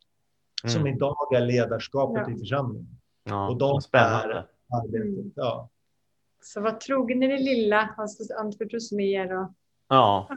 [0.64, 0.74] Mm.
[0.74, 2.34] Som idag är ledarskapet ja.
[2.34, 2.98] i församlingen.
[3.24, 4.44] Ja, och de spännande.
[4.84, 5.06] arbetet.
[5.06, 5.32] Mm.
[5.36, 5.70] Ja.
[6.42, 9.38] Så var trogen i det lilla, alltså anförtros mer.
[9.38, 9.52] Och...
[9.88, 10.28] Ja.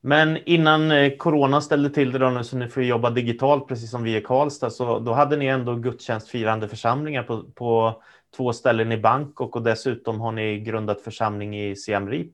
[0.00, 3.90] Men innan eh, corona ställde till det då nu så ni får jobba digitalt precis
[3.90, 8.02] som vi i Karlstad så då hade ni ändå gudstjänstfirande församlingar på, på
[8.36, 12.32] två ställen i Bangkok och dessutom har ni grundat församling i Siem Reap.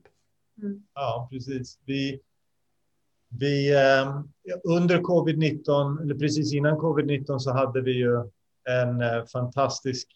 [0.61, 0.83] Mm.
[0.93, 1.79] Ja, precis.
[1.85, 2.19] Vi,
[3.39, 4.21] vi, eh,
[4.63, 8.15] under covid-19, eller precis innan covid-19 så hade vi ju
[8.69, 10.07] en eh, fantastisk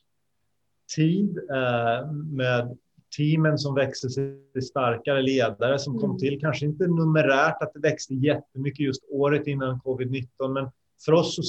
[0.96, 2.78] tid eh, med
[3.18, 6.20] teamen som växte sig starkare, ledare som kom mm.
[6.20, 6.40] till.
[6.40, 10.70] Kanske inte numerärt att det växte jättemycket just året innan covid-19, men
[11.06, 11.42] för oss så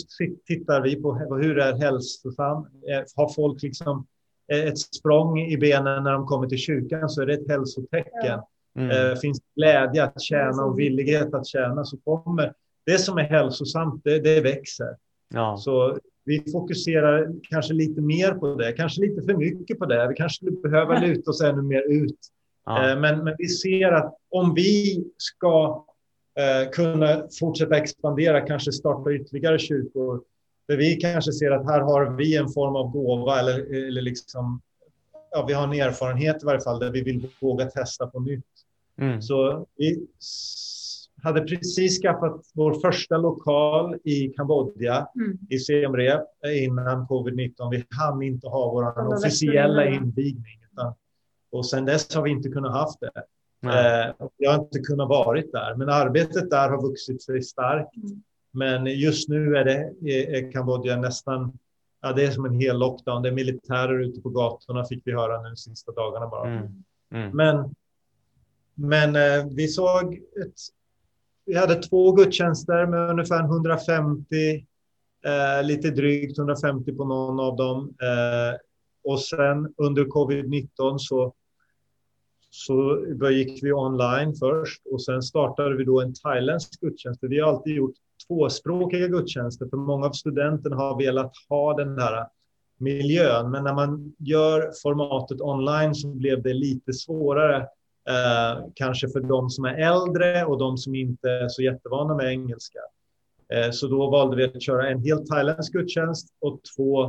[0.47, 2.67] tittar vi på hur är hälsosam?
[3.17, 4.07] Har folk liksom
[4.49, 8.41] ett språng i benen när de kommer till kyrkan så är det ett hälsotecken.
[8.79, 8.91] Mm.
[8.91, 12.53] Eh, finns glädje att tjäna och villighet att tjäna så kommer
[12.87, 14.97] det som är hälsosamt, det, det växer.
[15.35, 15.57] Ja.
[15.57, 20.09] Så vi fokuserar kanske lite mer på det, kanske lite för mycket på det.
[20.09, 22.19] Vi kanske skulle behöva luta oss ännu mer ut.
[22.67, 22.91] Ja.
[22.91, 25.85] Eh, men, men vi ser att om vi ska
[26.39, 30.23] eh, kunna fortsätta expandera, kanske starta ytterligare kyrkor,
[30.69, 34.61] där vi kanske ser att här har vi en form av gåva eller, eller liksom,
[35.31, 38.45] ja, vi har en erfarenhet i varje fall där vi vill våga testa på nytt.
[38.99, 39.23] Mm.
[39.23, 40.07] Så vi
[41.23, 45.39] hade precis skaffat vår första lokal i Kambodja, mm.
[45.49, 47.71] i Siem Reap, innan covid-19.
[47.71, 50.61] Vi hann inte ha vår officiella invigning.
[50.73, 50.95] Utan,
[51.51, 53.23] och sen dess har vi inte kunnat haft det.
[53.65, 57.95] Eh, jag har inte kunnat varit där, men arbetet där har vuxit sig starkt.
[58.57, 59.95] Men just nu är det
[60.37, 61.59] är Kambodja nästan,
[62.03, 63.23] ja, det är som en hel lockdown.
[63.23, 66.51] Det är militärer ute på gatorna fick vi höra nu de sista dagarna bara.
[66.51, 66.85] Mm.
[67.11, 67.37] Mm.
[67.37, 67.75] Men,
[68.75, 70.55] men eh, vi såg ett,
[71.45, 74.67] vi hade två gudstjänster med ungefär 150,
[75.25, 77.95] eh, lite drygt 150 på någon av dem.
[78.03, 78.59] Eh,
[79.05, 81.35] och sen under covid-19 så
[82.51, 87.23] så gick vi online först och sen startade vi då en thailändsk gudstjänst.
[87.23, 87.95] Vi har alltid gjort
[88.29, 92.27] tvåspråkiga gudstjänster, för många av studenterna har velat ha den här
[92.79, 93.51] miljön.
[93.51, 97.57] Men när man gör formatet online så blev det lite svårare,
[98.09, 102.27] eh, kanske för de som är äldre och de som inte är så jättevana med
[102.27, 102.79] engelska.
[103.55, 107.05] Eh, så då valde vi att köra en helt thailändsk gudstjänst och två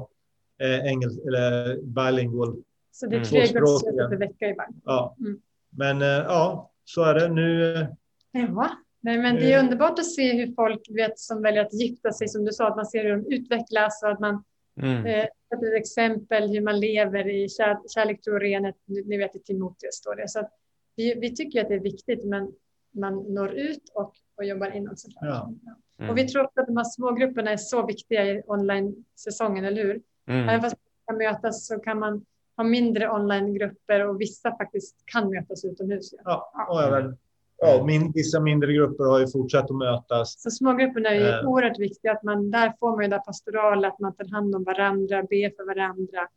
[0.61, 2.55] eh, engels eller bilingual.
[2.91, 4.83] Så det är tre gudstjänster per vecka i Bangkok?
[4.85, 5.15] Ja.
[5.19, 5.41] Mm.
[5.69, 7.87] Men eh, ja, så är det nu.
[8.31, 8.69] Ja.
[9.07, 12.27] Nej, men det är underbart att se hur folk vet, som väljer att gifta sig,
[12.27, 14.43] som du sa, att man ser hur de utvecklas och att man
[14.81, 15.05] mm.
[15.05, 18.75] eh, ett exempel hur man lever i kär, kärlek, tro och renhet.
[18.85, 20.27] Ni vet i Timoteus står det.
[20.27, 20.47] Så
[20.95, 22.51] vi, vi, tycker att det är viktigt, men
[22.91, 24.97] man når ut och, och jobbar inåt.
[25.21, 25.53] Ja.
[25.99, 26.09] Mm.
[26.09, 30.01] Och vi tror att de här smågrupperna är så viktiga i online-säsongen, eller hur?
[30.27, 30.49] Mm.
[30.49, 32.25] Även fast man kan mötas så kan man
[32.57, 36.13] ha mindre online-grupper och vissa faktiskt kan mötas utomhus.
[36.23, 36.81] Ja, ja.
[36.83, 37.15] ja, väl,
[37.57, 40.41] ja min, vissa mindre grupper har ju fortsatt att mötas.
[40.41, 41.49] Så smågrupperna är ju eh.
[41.49, 42.11] oerhört viktiga.
[42.11, 45.55] Att man, där får man ju det pastorala, att man tar hand om varandra, ber
[45.55, 46.27] för varandra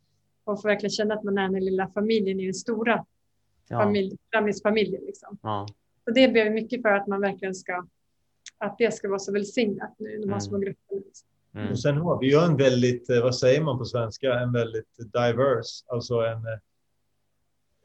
[0.43, 3.05] och får verkligen känna att man är den lilla familjen i den stora
[3.69, 3.79] ja.
[3.79, 5.03] familj, framtidsfamiljen.
[5.05, 5.37] Liksom.
[5.41, 5.67] Ja.
[6.05, 7.87] Så det ber vi mycket för att man verkligen ska,
[8.57, 10.41] att det ska vara så välsignat nu, de här mm.
[10.41, 11.01] små grupperna.
[11.05, 11.27] Liksom.
[11.55, 11.71] Mm.
[11.71, 14.97] Och sen har vi ju en väldigt, eh, vad säger man på svenska, en väldigt
[14.97, 16.59] diverse, alltså en eh,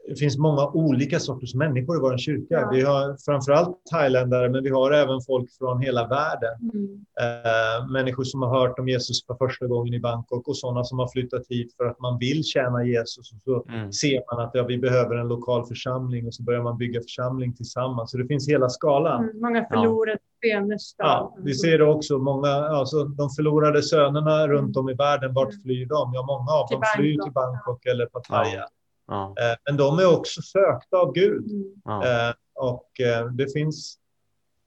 [0.09, 2.55] det finns många olika sorters människor i vår kyrka.
[2.55, 2.71] Ja.
[2.73, 6.71] Vi har framförallt thailändare, men vi har även folk från hela världen.
[6.73, 7.05] Mm.
[7.21, 10.99] Eh, människor som har hört om Jesus för första gången i Bangkok och sådana som
[10.99, 13.33] har flyttat hit för att man vill tjäna Jesus.
[13.33, 13.93] Och så mm.
[13.93, 17.55] ser man att ja, vi behöver en lokal församling och så börjar man bygga församling
[17.55, 18.11] tillsammans.
[18.11, 19.25] Så det finns hela skalan.
[19.25, 20.77] Mm, många förlorade ja.
[20.97, 22.19] ja, Vi ser det också.
[22.19, 25.63] Många, alltså, de förlorade sönerna runt om i världen, vart mm.
[25.63, 26.15] flyr de?
[26.15, 28.67] Ja, många av dem flyr till Bangkok eller Pattaya.
[29.07, 29.35] Ja.
[29.41, 31.51] Eh, men de är också sökta av Gud.
[31.51, 31.75] Mm.
[31.85, 32.29] Ja.
[32.29, 33.99] Eh, och eh, det finns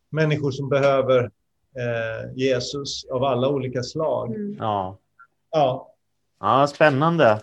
[0.09, 1.31] människor som behöver
[2.35, 4.35] Jesus av alla olika slag.
[4.35, 4.55] Mm.
[4.59, 4.97] Ja.
[5.51, 5.93] Ja.
[6.39, 7.39] ja, spännande.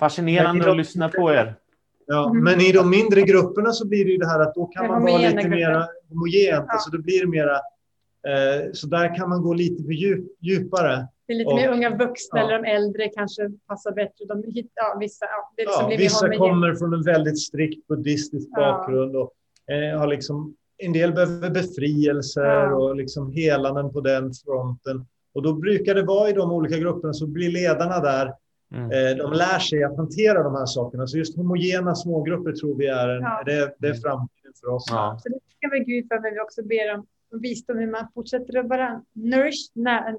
[0.00, 1.54] Fascinerande att lyssna på er.
[2.06, 2.44] Ja, mm.
[2.44, 5.02] Men i de mindre grupperna så blir det ju det här att då kan man
[5.02, 6.64] vara lite mer homogent.
[6.68, 6.72] Ja.
[6.72, 7.60] Alltså då blir det mera,
[8.72, 9.82] så där kan man gå lite
[10.40, 11.08] djupare.
[11.26, 12.44] Det är lite och, mer unga vuxna ja.
[12.44, 14.24] eller de äldre kanske passar bättre.
[14.28, 14.42] De,
[14.74, 19.32] ja, vissa ja, det liksom ja, vissa kommer från en väldigt strikt buddhistisk bakgrund och
[19.72, 22.74] eh, har liksom en del behöver befrielser ja.
[22.74, 25.06] och liksom helanden på den fronten.
[25.34, 28.34] Och då brukar det vara i de olika grupperna så blir ledarna där.
[28.74, 28.90] Mm.
[28.90, 31.06] Eh, de lär sig att hantera de här sakerna.
[31.06, 33.42] Så just homogena smågrupper tror vi är, en, ja.
[33.46, 34.84] det, det är framtiden för oss.
[34.90, 35.18] Ja.
[35.22, 37.06] Så det ska vi Gud för, men vi också ber om
[37.40, 39.70] visdom hur man fortsätter att bara nourish,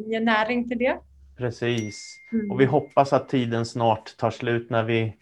[0.08, 0.98] ge näring till det.
[1.38, 2.18] Precis.
[2.32, 2.52] Mm.
[2.52, 5.14] Och vi hoppas att tiden snart tar slut när vi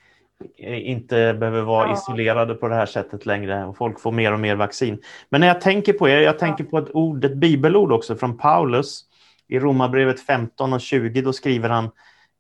[0.66, 1.94] inte behöver vara ja.
[1.94, 5.02] isolerade på det här sättet längre och folk får mer och mer vaccin.
[5.30, 8.38] Men när jag tänker på er, jag tänker på ett ord, ett bibelord också från
[8.38, 9.02] Paulus
[9.48, 11.89] i Romarbrevet 15 och 20, då skriver han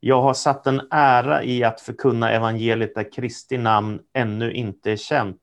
[0.03, 4.95] jag har satt en ära i att förkunna evangeliet där Kristi namn ännu inte är
[4.95, 5.41] känt,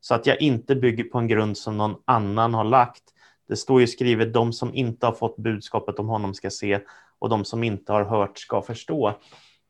[0.00, 3.02] så att jag inte bygger på en grund som någon annan har lagt,
[3.50, 6.80] det står ju skrivet, de som inte har fått budskapet om honom ska se
[7.18, 9.14] och de som inte har hört ska förstå.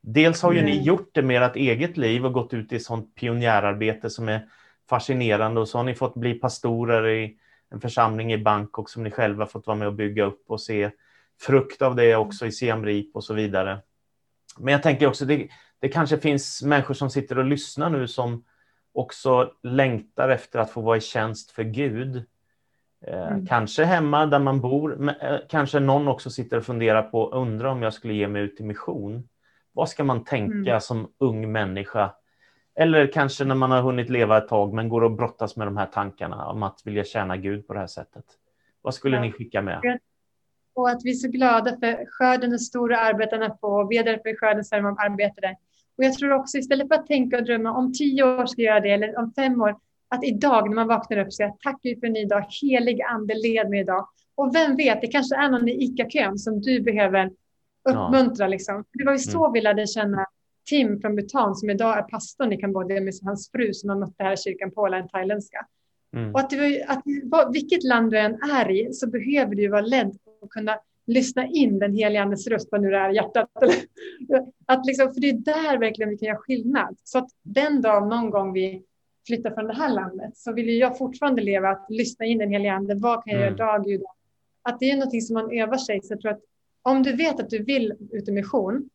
[0.02, 0.70] Dels har ju mm.
[0.70, 4.48] ni gjort det med ert eget liv och gått ut i sånt pionjärarbete som är
[4.88, 7.36] fascinerande och så har ni fått bli pastorer i
[7.70, 10.90] en församling i Bangkok som ni själva fått vara med och bygga upp och se
[11.40, 13.78] frukt av det också i Siem Reap och så vidare.
[14.58, 18.44] Men jag tänker också, det, det kanske finns människor som sitter och lyssnar nu som
[18.92, 22.24] också längtar efter att få vara i tjänst för Gud.
[23.06, 23.46] Eh, mm.
[23.46, 27.68] Kanske hemma där man bor, men, eh, kanske någon också sitter och funderar på, undrar
[27.68, 29.28] om jag skulle ge mig ut i mission.
[29.72, 30.80] Vad ska man tänka mm.
[30.80, 32.14] som ung människa?
[32.74, 35.76] Eller kanske när man har hunnit leva ett tag men går och brottas med de
[35.76, 38.24] här tankarna om att vilja tjäna Gud på det här sättet.
[38.82, 39.22] Vad skulle ja.
[39.22, 39.98] ni skicka med?
[40.74, 43.86] Och att vi är så glada för skörden är stor och arbetarna på.
[43.90, 45.56] Vi är där för skörden de arbetare.
[45.98, 48.70] Och jag tror också istället för att tänka och drömma om tio år ska jag
[48.70, 49.76] göra det eller om fem år,
[50.10, 53.34] att idag när man vaknar upp säga tack Gud för en ny dag, helig ande
[53.34, 54.08] led mig idag.
[54.34, 57.30] Och vem vet, det kanske är någon i ICA-kön som du behöver
[57.88, 58.44] uppmuntra.
[58.44, 58.48] Ja.
[58.48, 58.84] Liksom.
[58.92, 59.52] Det var ju så mm.
[59.52, 60.26] vi lärde känna
[60.68, 64.22] Tim från Bhutan som idag är pastorn i Kambodja med hans fru som han mötte
[64.22, 65.66] här i kyrkan, Paula, en thailändska.
[66.16, 66.34] Mm.
[66.34, 67.02] Och att, du, att
[67.52, 71.78] vilket land du än är i så behöver du vara ledd och kunna lyssna in
[71.78, 73.50] den heliga andes röst, vad nu det är, hjärtat.
[74.66, 76.96] att liksom, för det är där verkligen vi kan göra skillnad.
[77.04, 78.82] Så att den dag någon gång vi
[79.26, 82.72] flytta från det här landet så vill jag fortfarande leva att lyssna in den heliga
[82.72, 82.94] ande.
[82.94, 83.56] Vad kan jag mm.
[83.56, 84.02] göra idag, Gud?
[84.62, 86.00] Att det är någonting som man övar sig.
[86.02, 86.40] Så jag tror att
[86.82, 88.90] om du vet att du vill ut i mission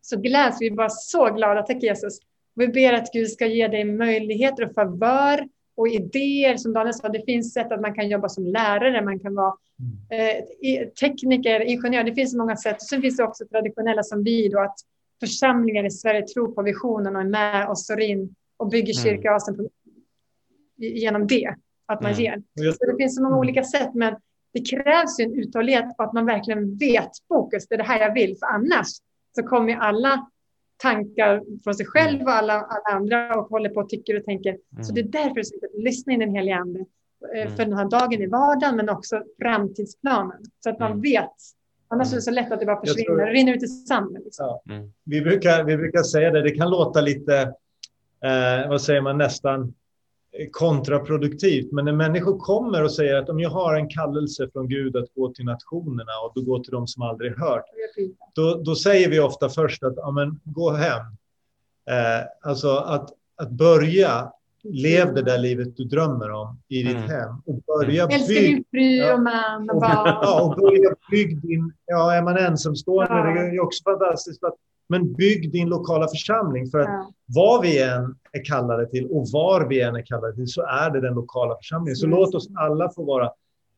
[0.00, 1.62] så gläds vi bara så glada.
[1.62, 2.18] Tack Jesus.
[2.54, 6.56] Vi ber att Gud ska ge dig möjligheter och favör och idéer.
[6.56, 9.54] Som Daniel sa, det finns sätt att man kan jobba som lärare, man kan vara
[10.10, 12.04] eh, tekniker, ingenjör.
[12.04, 12.82] Det finns många sätt.
[12.82, 14.76] Sen finns det också traditionella som vi då, att
[15.20, 19.04] församlingar i Sverige tror på visionen och är med och står in och bygger mm.
[19.04, 19.68] kyrka mm.
[20.76, 21.54] genom det,
[21.86, 22.22] att man mm.
[22.22, 22.42] ger.
[22.72, 24.16] Så det finns så många olika sätt, men
[24.52, 28.00] det krävs ju en uthållighet och att man verkligen vet fokus, det är det här
[28.00, 28.88] jag vill, för annars
[29.36, 30.26] så kommer alla
[30.76, 34.48] tankar från sig själv och alla, alla andra och håller på och tycker och tänker.
[34.72, 34.84] Mm.
[34.84, 36.84] Så det är därför det är så viktigt att lyssna in den heliga ande.
[37.36, 40.42] eh, för den här dagen i vardagen men också framtidsplanen.
[40.60, 41.02] Så att man Mm.
[41.02, 41.30] vet.
[41.88, 42.12] Annars Mm.
[42.12, 44.22] är det så lätt att det bara tror- försvinner, det rinner ut i sanden.
[44.24, 44.46] Liksom.
[44.46, 44.74] Ja.
[44.74, 44.92] Mm.
[45.04, 47.54] Vi, brukar, vi brukar säga det, det kan låta lite,
[48.24, 49.74] eh, vad säger man, nästan
[50.50, 51.72] kontraproduktivt.
[51.72, 55.14] Men när människor kommer och säger att om jag har en kallelse från Gud att
[55.14, 57.64] gå till nationerna och då gå till de som aldrig hört,
[58.34, 61.00] då, då säger vi ofta först att ja, men, gå hem.
[61.90, 64.32] Eh, alltså att, att börja,
[64.64, 67.08] lev det där livet du drömmer om i ditt Mm.
[67.10, 69.14] hem och börja Älska bygga din fru Ja.
[69.14, 70.18] och man och och, barn.
[70.22, 73.24] ja, och börja bygga din, ja, är man ensamstående, Ja.
[73.24, 74.44] det är ju också fantastiskt.
[74.44, 74.54] Att,
[74.92, 77.12] men bygg din lokala församling för att Ja.
[77.26, 80.90] vad vi än är kallade till och var vi än är kallade till så är
[80.90, 81.96] det den lokala församlingen.
[81.96, 82.18] Så Mm.
[82.18, 83.30] låt oss alla få vara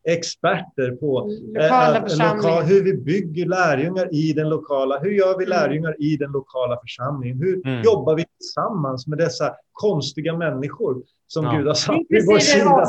[0.09, 2.37] experter på Lokala eh, församlingar.
[2.37, 5.49] lokal, hur vi bygger lärjungar i den lokala, hur gör vi Mm.
[5.59, 7.39] lärjungar i den lokala församlingen?
[7.39, 7.83] Hur Mm.
[7.83, 11.53] jobbar vi tillsammans med dessa konstiga människor som Ja.
[11.53, 12.87] Gud har satt vid vår sida?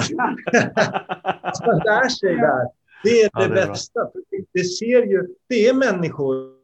[1.42, 2.42] Att man lär sig Ja.
[2.48, 2.66] där.
[3.04, 4.00] Det är Ja, det, det är bästa.
[4.54, 6.55] Det ser ju, det är människor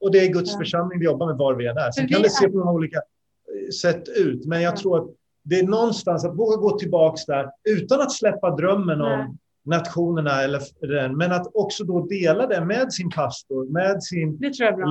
[0.00, 0.58] och det är Guds Ja.
[0.58, 1.90] församling vi jobbar med var vi än är.
[1.90, 4.46] Sen kan det se på många olika eh, sätt ut.
[4.46, 4.76] Men jag Ja.
[4.76, 5.08] tror att
[5.42, 9.12] det är någonstans att våga gå tillbaks där utan att släppa drömmen Nej.
[9.24, 14.36] om nationerna eller den, men att också då dela det med sin pastor, med sin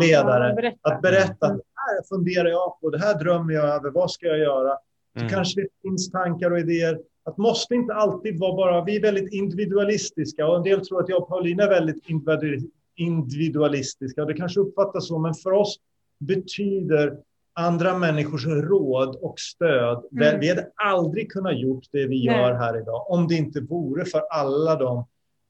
[0.02, 0.78] ledare, Ja, berätta.
[0.82, 1.58] att berätta Mm.
[1.58, 4.74] att det här funderar jag på, det här drömmer jag över, vad ska jag göra?
[5.14, 5.30] Så Mm.
[5.30, 7.00] kanske det finns tankar och idéer.
[7.24, 11.10] Att måste inte alltid vara bara, vi är väldigt individualistiska och en del tror att
[11.10, 12.04] jag och Paulina är väldigt
[13.00, 15.78] individualistiska det kanske uppfattas så, men för oss
[16.20, 17.18] betyder
[17.54, 20.04] andra människors råd och stöd.
[20.12, 20.39] Mm.
[20.39, 22.26] Vi hade aldrig kunnat gjort det vi Nej.
[22.26, 25.06] gör här idag om det inte vore för alla de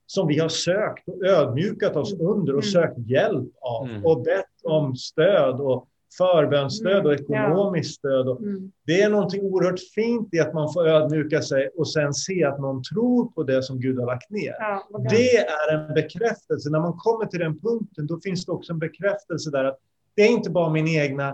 [0.05, 2.27] som vi har sökt och ödmjukat oss Mm.
[2.27, 2.71] under och Mm.
[2.71, 4.05] sökt hjälp av Mm.
[4.05, 7.23] och bett om stöd och förbönsstöd och Mm.
[7.23, 8.27] Ekonomiskt stöd.
[8.29, 8.71] Och Mm.
[8.85, 12.59] det är någonting oerhört fint i att man får ödmjuka sig och sen se att
[12.59, 14.55] någon tror på det som Gud har lagt ner.
[14.59, 14.87] Ja.
[15.09, 16.69] Det är en bekräftelse.
[16.69, 19.77] När man kommer till den punkten, då finns det också en bekräftelse där att
[20.15, 21.29] det är inte bara min egna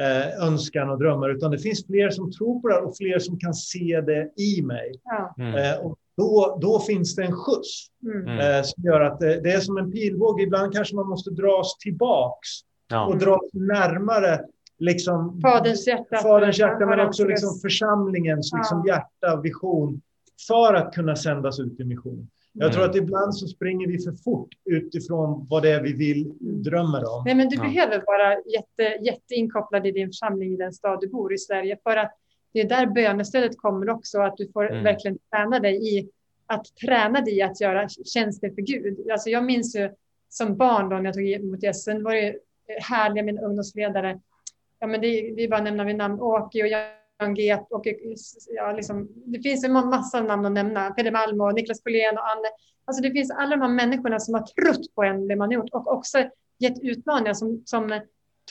[0.00, 3.38] eh, önskan och drömmar, utan det finns fler som tror på det och fler som
[3.38, 4.92] kan se det i mig.
[5.04, 5.34] Ja.
[5.38, 5.54] Mm.
[5.54, 8.22] Eh, och då, då finns det en skjuts Mm.
[8.28, 8.38] Mm.
[8.38, 10.42] eh, som gör att det, det är som en pilbåge.
[10.42, 12.48] Ibland kanske man måste dras tillbaks
[12.88, 13.06] Ja.
[13.06, 14.40] och dras närmare
[14.78, 16.16] liksom, Faderns hjärta.
[16.16, 18.94] Faderns hjärta, men också liksom församlingens liksom Ja.
[18.94, 20.00] hjärta, vision,
[20.48, 22.28] för att kunna sändas ut i mission.
[22.52, 22.90] Jag tror Mm.
[22.90, 27.22] att ibland så springer vi för fort utifrån vad det är vi vill, drömmer om.
[27.24, 27.62] Nej, men du Ja.
[27.62, 31.78] behöver vara jätte, jätteinkopplad i din församling i den stad du bor i Sverige.
[31.82, 32.12] För att
[32.52, 34.20] det är där bönestödet kommer också.
[34.20, 34.84] Att du får Mm.
[34.84, 36.08] verkligen träna dig i
[36.46, 39.10] att träna dig i att göra tjänster för Gud.
[39.10, 39.90] Alltså jag minns ju
[40.28, 41.84] som barn då när jag tog emot Jesus.
[41.84, 42.36] Sen var det
[42.82, 44.20] härliga min ungdomsledare.
[44.78, 46.20] Ja, men det, det är bara att nämna vid namn.
[46.20, 47.66] Åke och Jan Get.
[47.70, 47.86] Och,
[48.48, 50.90] ja, liksom, det finns en massa namn att nämna.
[50.90, 52.48] Peder Malm och Niklas Collén och Anne.
[52.84, 55.70] Alltså det finns alla de här människorna som har trott på en det man gjort
[55.72, 56.18] och också
[56.58, 57.34] gett utmaningar.
[57.34, 58.00] Som, som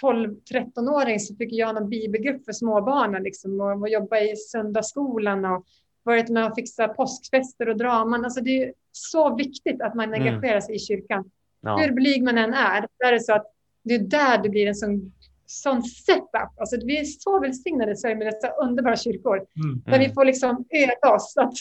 [0.01, 5.65] 12-13-åring så fick jag en bibelgrupp för småbarnen liksom, och, och jobba i söndagsskolan och
[6.03, 8.25] varit med och fixa påskfester och draman.
[8.25, 10.21] Alltså det är så viktigt att man Mm.
[10.21, 11.31] engagerar sig i kyrkan.
[11.61, 11.77] Ja.
[11.77, 13.54] Hur blyg man än är, där är det så att
[13.85, 15.11] det är där det blir en sån,
[15.45, 16.59] sån setup.
[16.59, 19.35] Alltså vi är så välsignade i Sverige med dessa underbara kyrkor.
[19.37, 19.81] Mm.
[19.85, 21.53] Där vi får liksom öva oss att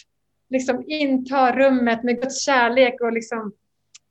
[0.51, 3.53] liksom inta rummet med Guds kärlek och liksom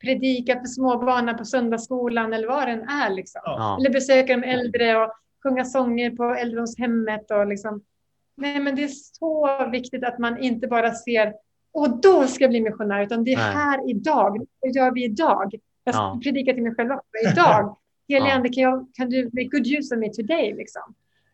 [0.02, 3.10] predika för småbarnen på söndagsskolan eller vad det än är.
[3.10, 3.42] Liksom.
[3.46, 3.78] Ja.
[3.80, 5.12] Eller besöka de äldre och
[5.44, 7.32] sjunga sånger på äldredomshemmet.
[7.32, 7.82] Och liksom.
[8.38, 11.34] Nej, men det är så viktigt att man inte bara ser
[11.72, 13.54] och då ska jag bli missionär, utan det är Nej.
[13.54, 14.46] här idag.
[14.60, 15.56] Vad gör vi idag?
[15.84, 16.20] Jag Ja.
[16.24, 17.32] predikar till mig själv också.
[17.32, 17.78] Idag.
[18.10, 18.36] Helige Ja.
[18.36, 20.54] Ande, kan, jag, kan du make good use of me today?
[20.54, 20.82] Liksom.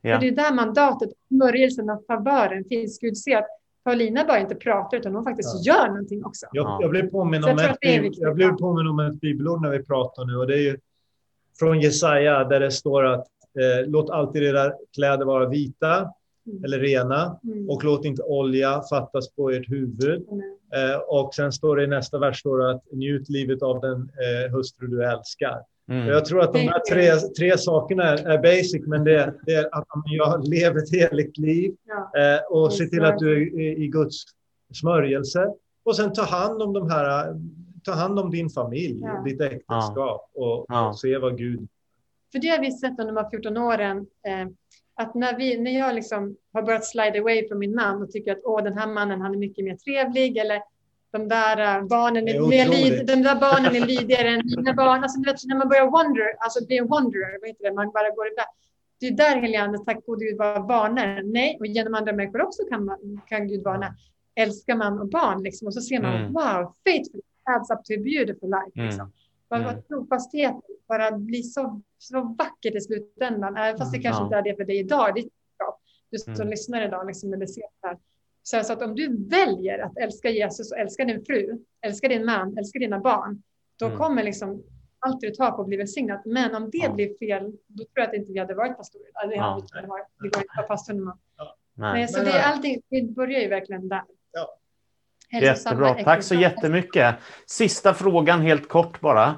[0.01, 0.15] Ja.
[0.15, 2.99] För det är där mandatet, smörjelsen och favören finns.
[2.99, 3.47] Gud ser att
[3.83, 6.45] Paulina bara inte pratar, utan hon faktiskt gör någonting också.
[6.51, 6.77] Jag, Ja.
[6.81, 7.57] jag blev påminn om,
[8.37, 8.55] ja.
[8.59, 10.77] påminn om ett bibelord när vi pratar nu och det är ju
[11.59, 13.27] från Jesaja där det står att
[13.59, 16.13] eh, låt alltid era kläder vara vita
[16.47, 16.63] Mm.
[16.63, 17.69] eller rena Mm.
[17.69, 20.25] och låt inte olja fattas på ert huvud.
[20.31, 20.57] Amen.
[20.91, 24.51] Eh, och sen står det i nästa vers står att njut livet av den eh,
[24.51, 25.59] hustru du älskar.
[25.89, 26.07] Mm.
[26.07, 29.65] Jag tror att de här tre, tre sakerna är, är basic, men det, det är
[29.71, 29.85] att
[30.17, 32.21] gör, lever ett heligt liv Ja.
[32.35, 34.23] eh, och se till att du är i, i Guds
[34.73, 35.53] smörjelse.
[35.83, 37.35] Och sen ta hand om de här,
[37.83, 39.21] ta hand om din familj, Ja.
[39.25, 40.89] ditt äktenskap och, Ja.
[40.89, 41.67] och se vad Gud...
[42.31, 43.97] För det har vi sett under de här 14 åren.
[43.97, 44.47] Eh,
[44.95, 48.31] att när, vi, när jag liksom har börjat slide away från min man och tycker
[48.31, 50.61] att Åh, den här mannen han är mycket mer trevlig eller
[51.11, 55.03] de där eh, barnen är är, lyd, de där barnen är lydigare än mina barn.
[55.03, 57.73] Alltså, du vet, när man börjar wonder, alltså bli en wanderer, vad heter det?
[57.73, 58.45] man bara går iväg.
[58.99, 61.21] Det är där helige Ande, tack gode Gud, var varnar.
[61.23, 63.95] Nej, och genom andra människor också kan, man, kan Gud varna.
[64.35, 66.33] älskar man och barn liksom, och så ser man Mm.
[66.33, 68.71] wow, faithful adds up to a beautiful life.
[68.85, 69.01] Liksom.
[69.01, 69.11] Mm.
[69.49, 69.69] Bara Mm.
[69.71, 69.83] mm.
[69.83, 70.55] trofasthet
[70.87, 73.57] bara blir så, så vackert i slutändan.
[73.57, 74.25] Även fast det Mm, kanske ja.
[74.25, 75.11] inte är det för dig idag.
[75.15, 75.79] Det är bra.
[76.11, 76.47] Du som Mm.
[76.49, 77.97] lyssnar idag liksom, eller ser det här.
[78.49, 82.25] Så alltså att om du väljer att älska Jesus och älska din fru, älska din
[82.25, 83.43] man, älska dina barn,
[83.79, 83.97] då Mm.
[83.97, 84.63] kommer liksom
[84.99, 86.21] allt du tar på att bli välsignat.
[86.25, 86.93] Men om det Ja.
[86.93, 89.05] blir fel, då tror jag att inte vi hade varit pastorer.
[89.13, 89.41] Alltså, det Ja.
[89.43, 90.05] hade vi inte varit.
[90.19, 91.05] Vi var inte pastor nu.
[91.05, 91.13] Nej.
[91.93, 94.03] Nej, så det, är allting, det börjar ju verkligen där.
[94.31, 94.57] Ja.
[95.41, 95.93] Jättebra.
[96.03, 97.15] Tack så jättemycket.
[97.45, 99.35] Sista frågan helt kort bara.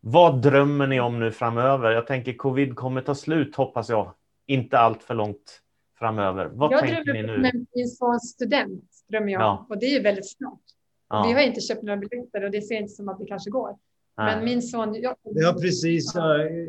[0.00, 1.90] Vad drömmer ni om nu framöver?
[1.90, 4.12] Jag tänker covid kommer ta slut hoppas jag.
[4.46, 5.60] Inte allt för långt
[5.98, 6.46] framöver.
[6.52, 7.58] Vad jag tänker ni drömmer nu?
[7.58, 9.42] om min sons student, drömmer jag.
[9.42, 9.66] Ja.
[9.68, 10.60] Och det är ju väldigt snart.
[11.08, 13.50] Ja, Vi har inte köpt några biljetter och det ser inte som att det kanske
[13.50, 13.76] går.
[14.16, 14.36] nej.
[14.36, 14.94] Men min son...
[14.94, 16.12] Jag, Det har precis,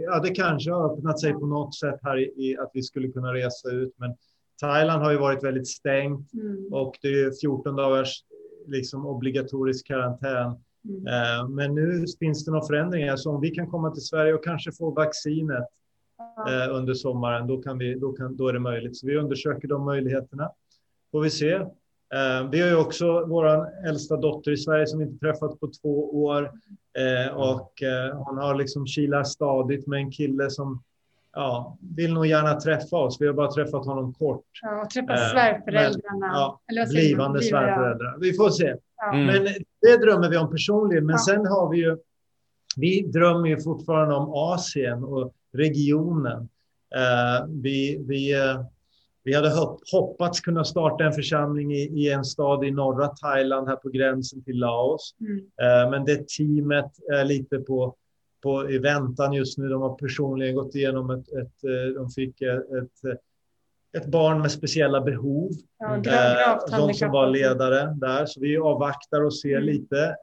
[0.06, 3.08] ja det kanske har öppnat sig på något sätt här i, i att vi skulle
[3.08, 3.94] kunna resa ut.
[3.98, 4.16] Men
[4.62, 8.24] Thailand har ju varit väldigt stängt Mm, och det är 14 dagars
[8.68, 10.46] liksom obligatorisk karantän.
[10.90, 13.16] mm, Eh, Men nu finns det några förändringar.
[13.16, 15.64] Så om vi kan komma till Sverige och kanske få vaccinet.
[16.48, 18.98] Eh, under sommaren, då, kan vi, då, kan, då är det möjligt.
[18.98, 20.52] Så vi undersöker de möjligheterna.
[21.12, 21.52] Får vi se.
[21.52, 26.24] Eh, Vi har ju också vår äldsta dotter i Sverige som inte träffat på två
[26.24, 26.52] år.
[26.98, 30.84] Eh, Och eh, hon har liksom kilat stadigt med en kille som
[31.34, 33.18] ja, vill nog gärna träffa oss.
[33.22, 34.46] Vi har bara träffat honom kort.
[34.62, 36.28] Ja, och träffa Eh, svärföräldrarna.
[36.34, 38.18] Ja, Eller vad blivande svärföräldrar.
[38.20, 38.76] Vi får se.
[38.98, 39.14] Ja.
[39.14, 39.26] Mm.
[39.26, 39.44] Men
[39.82, 41.06] det drömmer vi om personligen.
[41.06, 41.20] Men Ja.
[41.34, 41.98] sen har vi ju,
[42.78, 46.50] vi drömmer ju fortfarande om Asien och regionen.
[46.96, 48.62] Eh, vi, vi, eh,
[49.24, 53.68] vi hade hopp, hoppats kunna starta en församling i, i en stad i norra Thailand
[53.68, 55.16] här på gränsen till Laos.
[55.20, 55.38] Mm.
[55.38, 57.96] Eh, men det teamet är lite på,
[58.44, 59.70] på i väntan just nu.
[59.70, 61.62] De har personligen gått igenom ett, ett
[61.96, 63.20] de fick ett,
[63.98, 65.52] ett, barn med speciella behov.
[65.80, 68.26] Ja, gra- gravt de som var ledare där.
[68.26, 69.64] Så vi avvaktar och ser Mm.
[69.64, 70.16] lite.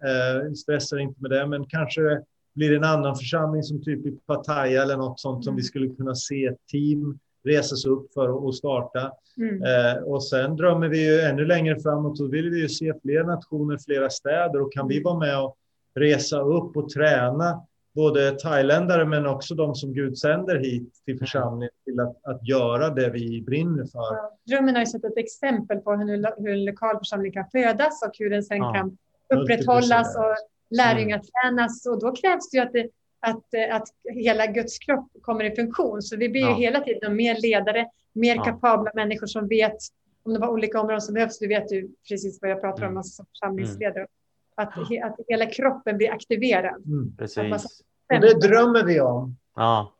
[0.56, 2.22] Stressar inte med det, men kanske
[2.56, 5.56] blir det en annan församling som typ i Pattaya eller något sånt som Mm.
[5.56, 9.12] vi skulle kunna se ett team resa sig upp för att- starta.
[9.36, 9.62] Mm.
[9.62, 13.24] Eh, och sen drömmer vi ju ännu längre framåt och vill vi ju se fler
[13.24, 15.04] nationer, flera städer och kan vi Mm.
[15.04, 15.56] vara med och
[15.94, 17.62] resa upp och träna
[17.94, 22.88] både thailändare men också de som Gud sänder hit till församlingen till att, att göra
[22.90, 23.98] det vi brinner för.
[23.98, 24.38] Ja.
[24.50, 28.12] Drömmen har ju sett ett exempel på hur, hur en lokal församling kan födas och
[28.18, 28.72] hur den sen Ja.
[28.74, 28.98] kan
[29.34, 30.22] upprätthållas och
[30.70, 31.86] lärjungar tränas.
[31.86, 32.88] Och då krävs det ju att, det,
[33.20, 36.02] att, att hela Guds kropp kommer i funktion.
[36.02, 36.54] Så vi blir ju Ja.
[36.54, 38.44] hela tiden mer ledare, mer Ja.
[38.44, 39.76] kapabla människor som vet
[40.22, 41.38] om det var olika områden som behövs.
[41.38, 42.96] Du vet ju precis vad jag pratar om Mm.
[42.96, 44.06] alltså, som församlingsledare.
[44.54, 46.82] Att, he, att hela kroppen blir aktiverad.
[46.86, 47.16] Mm.
[47.18, 47.82] Precis.
[48.14, 49.36] Och det drömmer vi om.
[49.56, 49.92] Ja.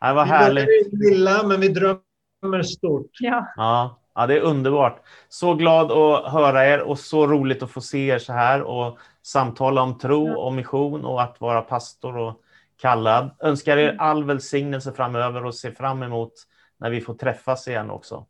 [0.00, 0.64] Det var Vi härligt.
[0.66, 3.10] börjar lilla, men vi drömmer stort.
[3.20, 3.98] Ja, Ja.
[4.18, 5.02] Ja, det är underbart.
[5.28, 8.98] Så glad att höra er och så roligt att få se er så här och
[9.22, 12.40] samtala om tro och mission och att vara pastor och
[12.76, 13.30] kallad.
[13.40, 16.32] Önskar er all välsignelse framöver och ser fram emot
[16.80, 18.26] när vi får träffas igen också.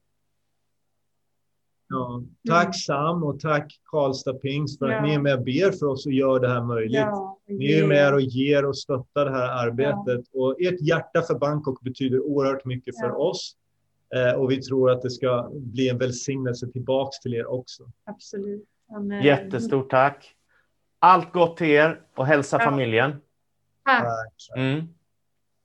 [1.89, 2.23] Ja.
[2.49, 5.03] Tack Sam och tack Karlstad Pingst för att Ja.
[5.03, 6.97] ni är med och ber för oss och gör det här möjligt.
[6.97, 10.25] ja, Ni är med och ger och stöttar det här arbetet.
[10.35, 13.57] Och ert hjärta för Bangkok betyder oerhört mycket för oss.
[14.17, 17.91] Eh, och vi tror att det ska bli en välsignelse tillbaks till er också.
[18.05, 18.65] Absolut.
[18.97, 19.23] Amen.
[19.23, 20.35] Jättestort tack.
[20.99, 22.65] Allt gott till er och hälsa Ja.
[22.65, 23.11] familjen.
[23.85, 24.03] Tack.
[24.05, 24.57] Tack.
[24.57, 24.89] Mm.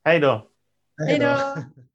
[0.04, 0.48] Hej då.
[1.08, 1.28] Hej då.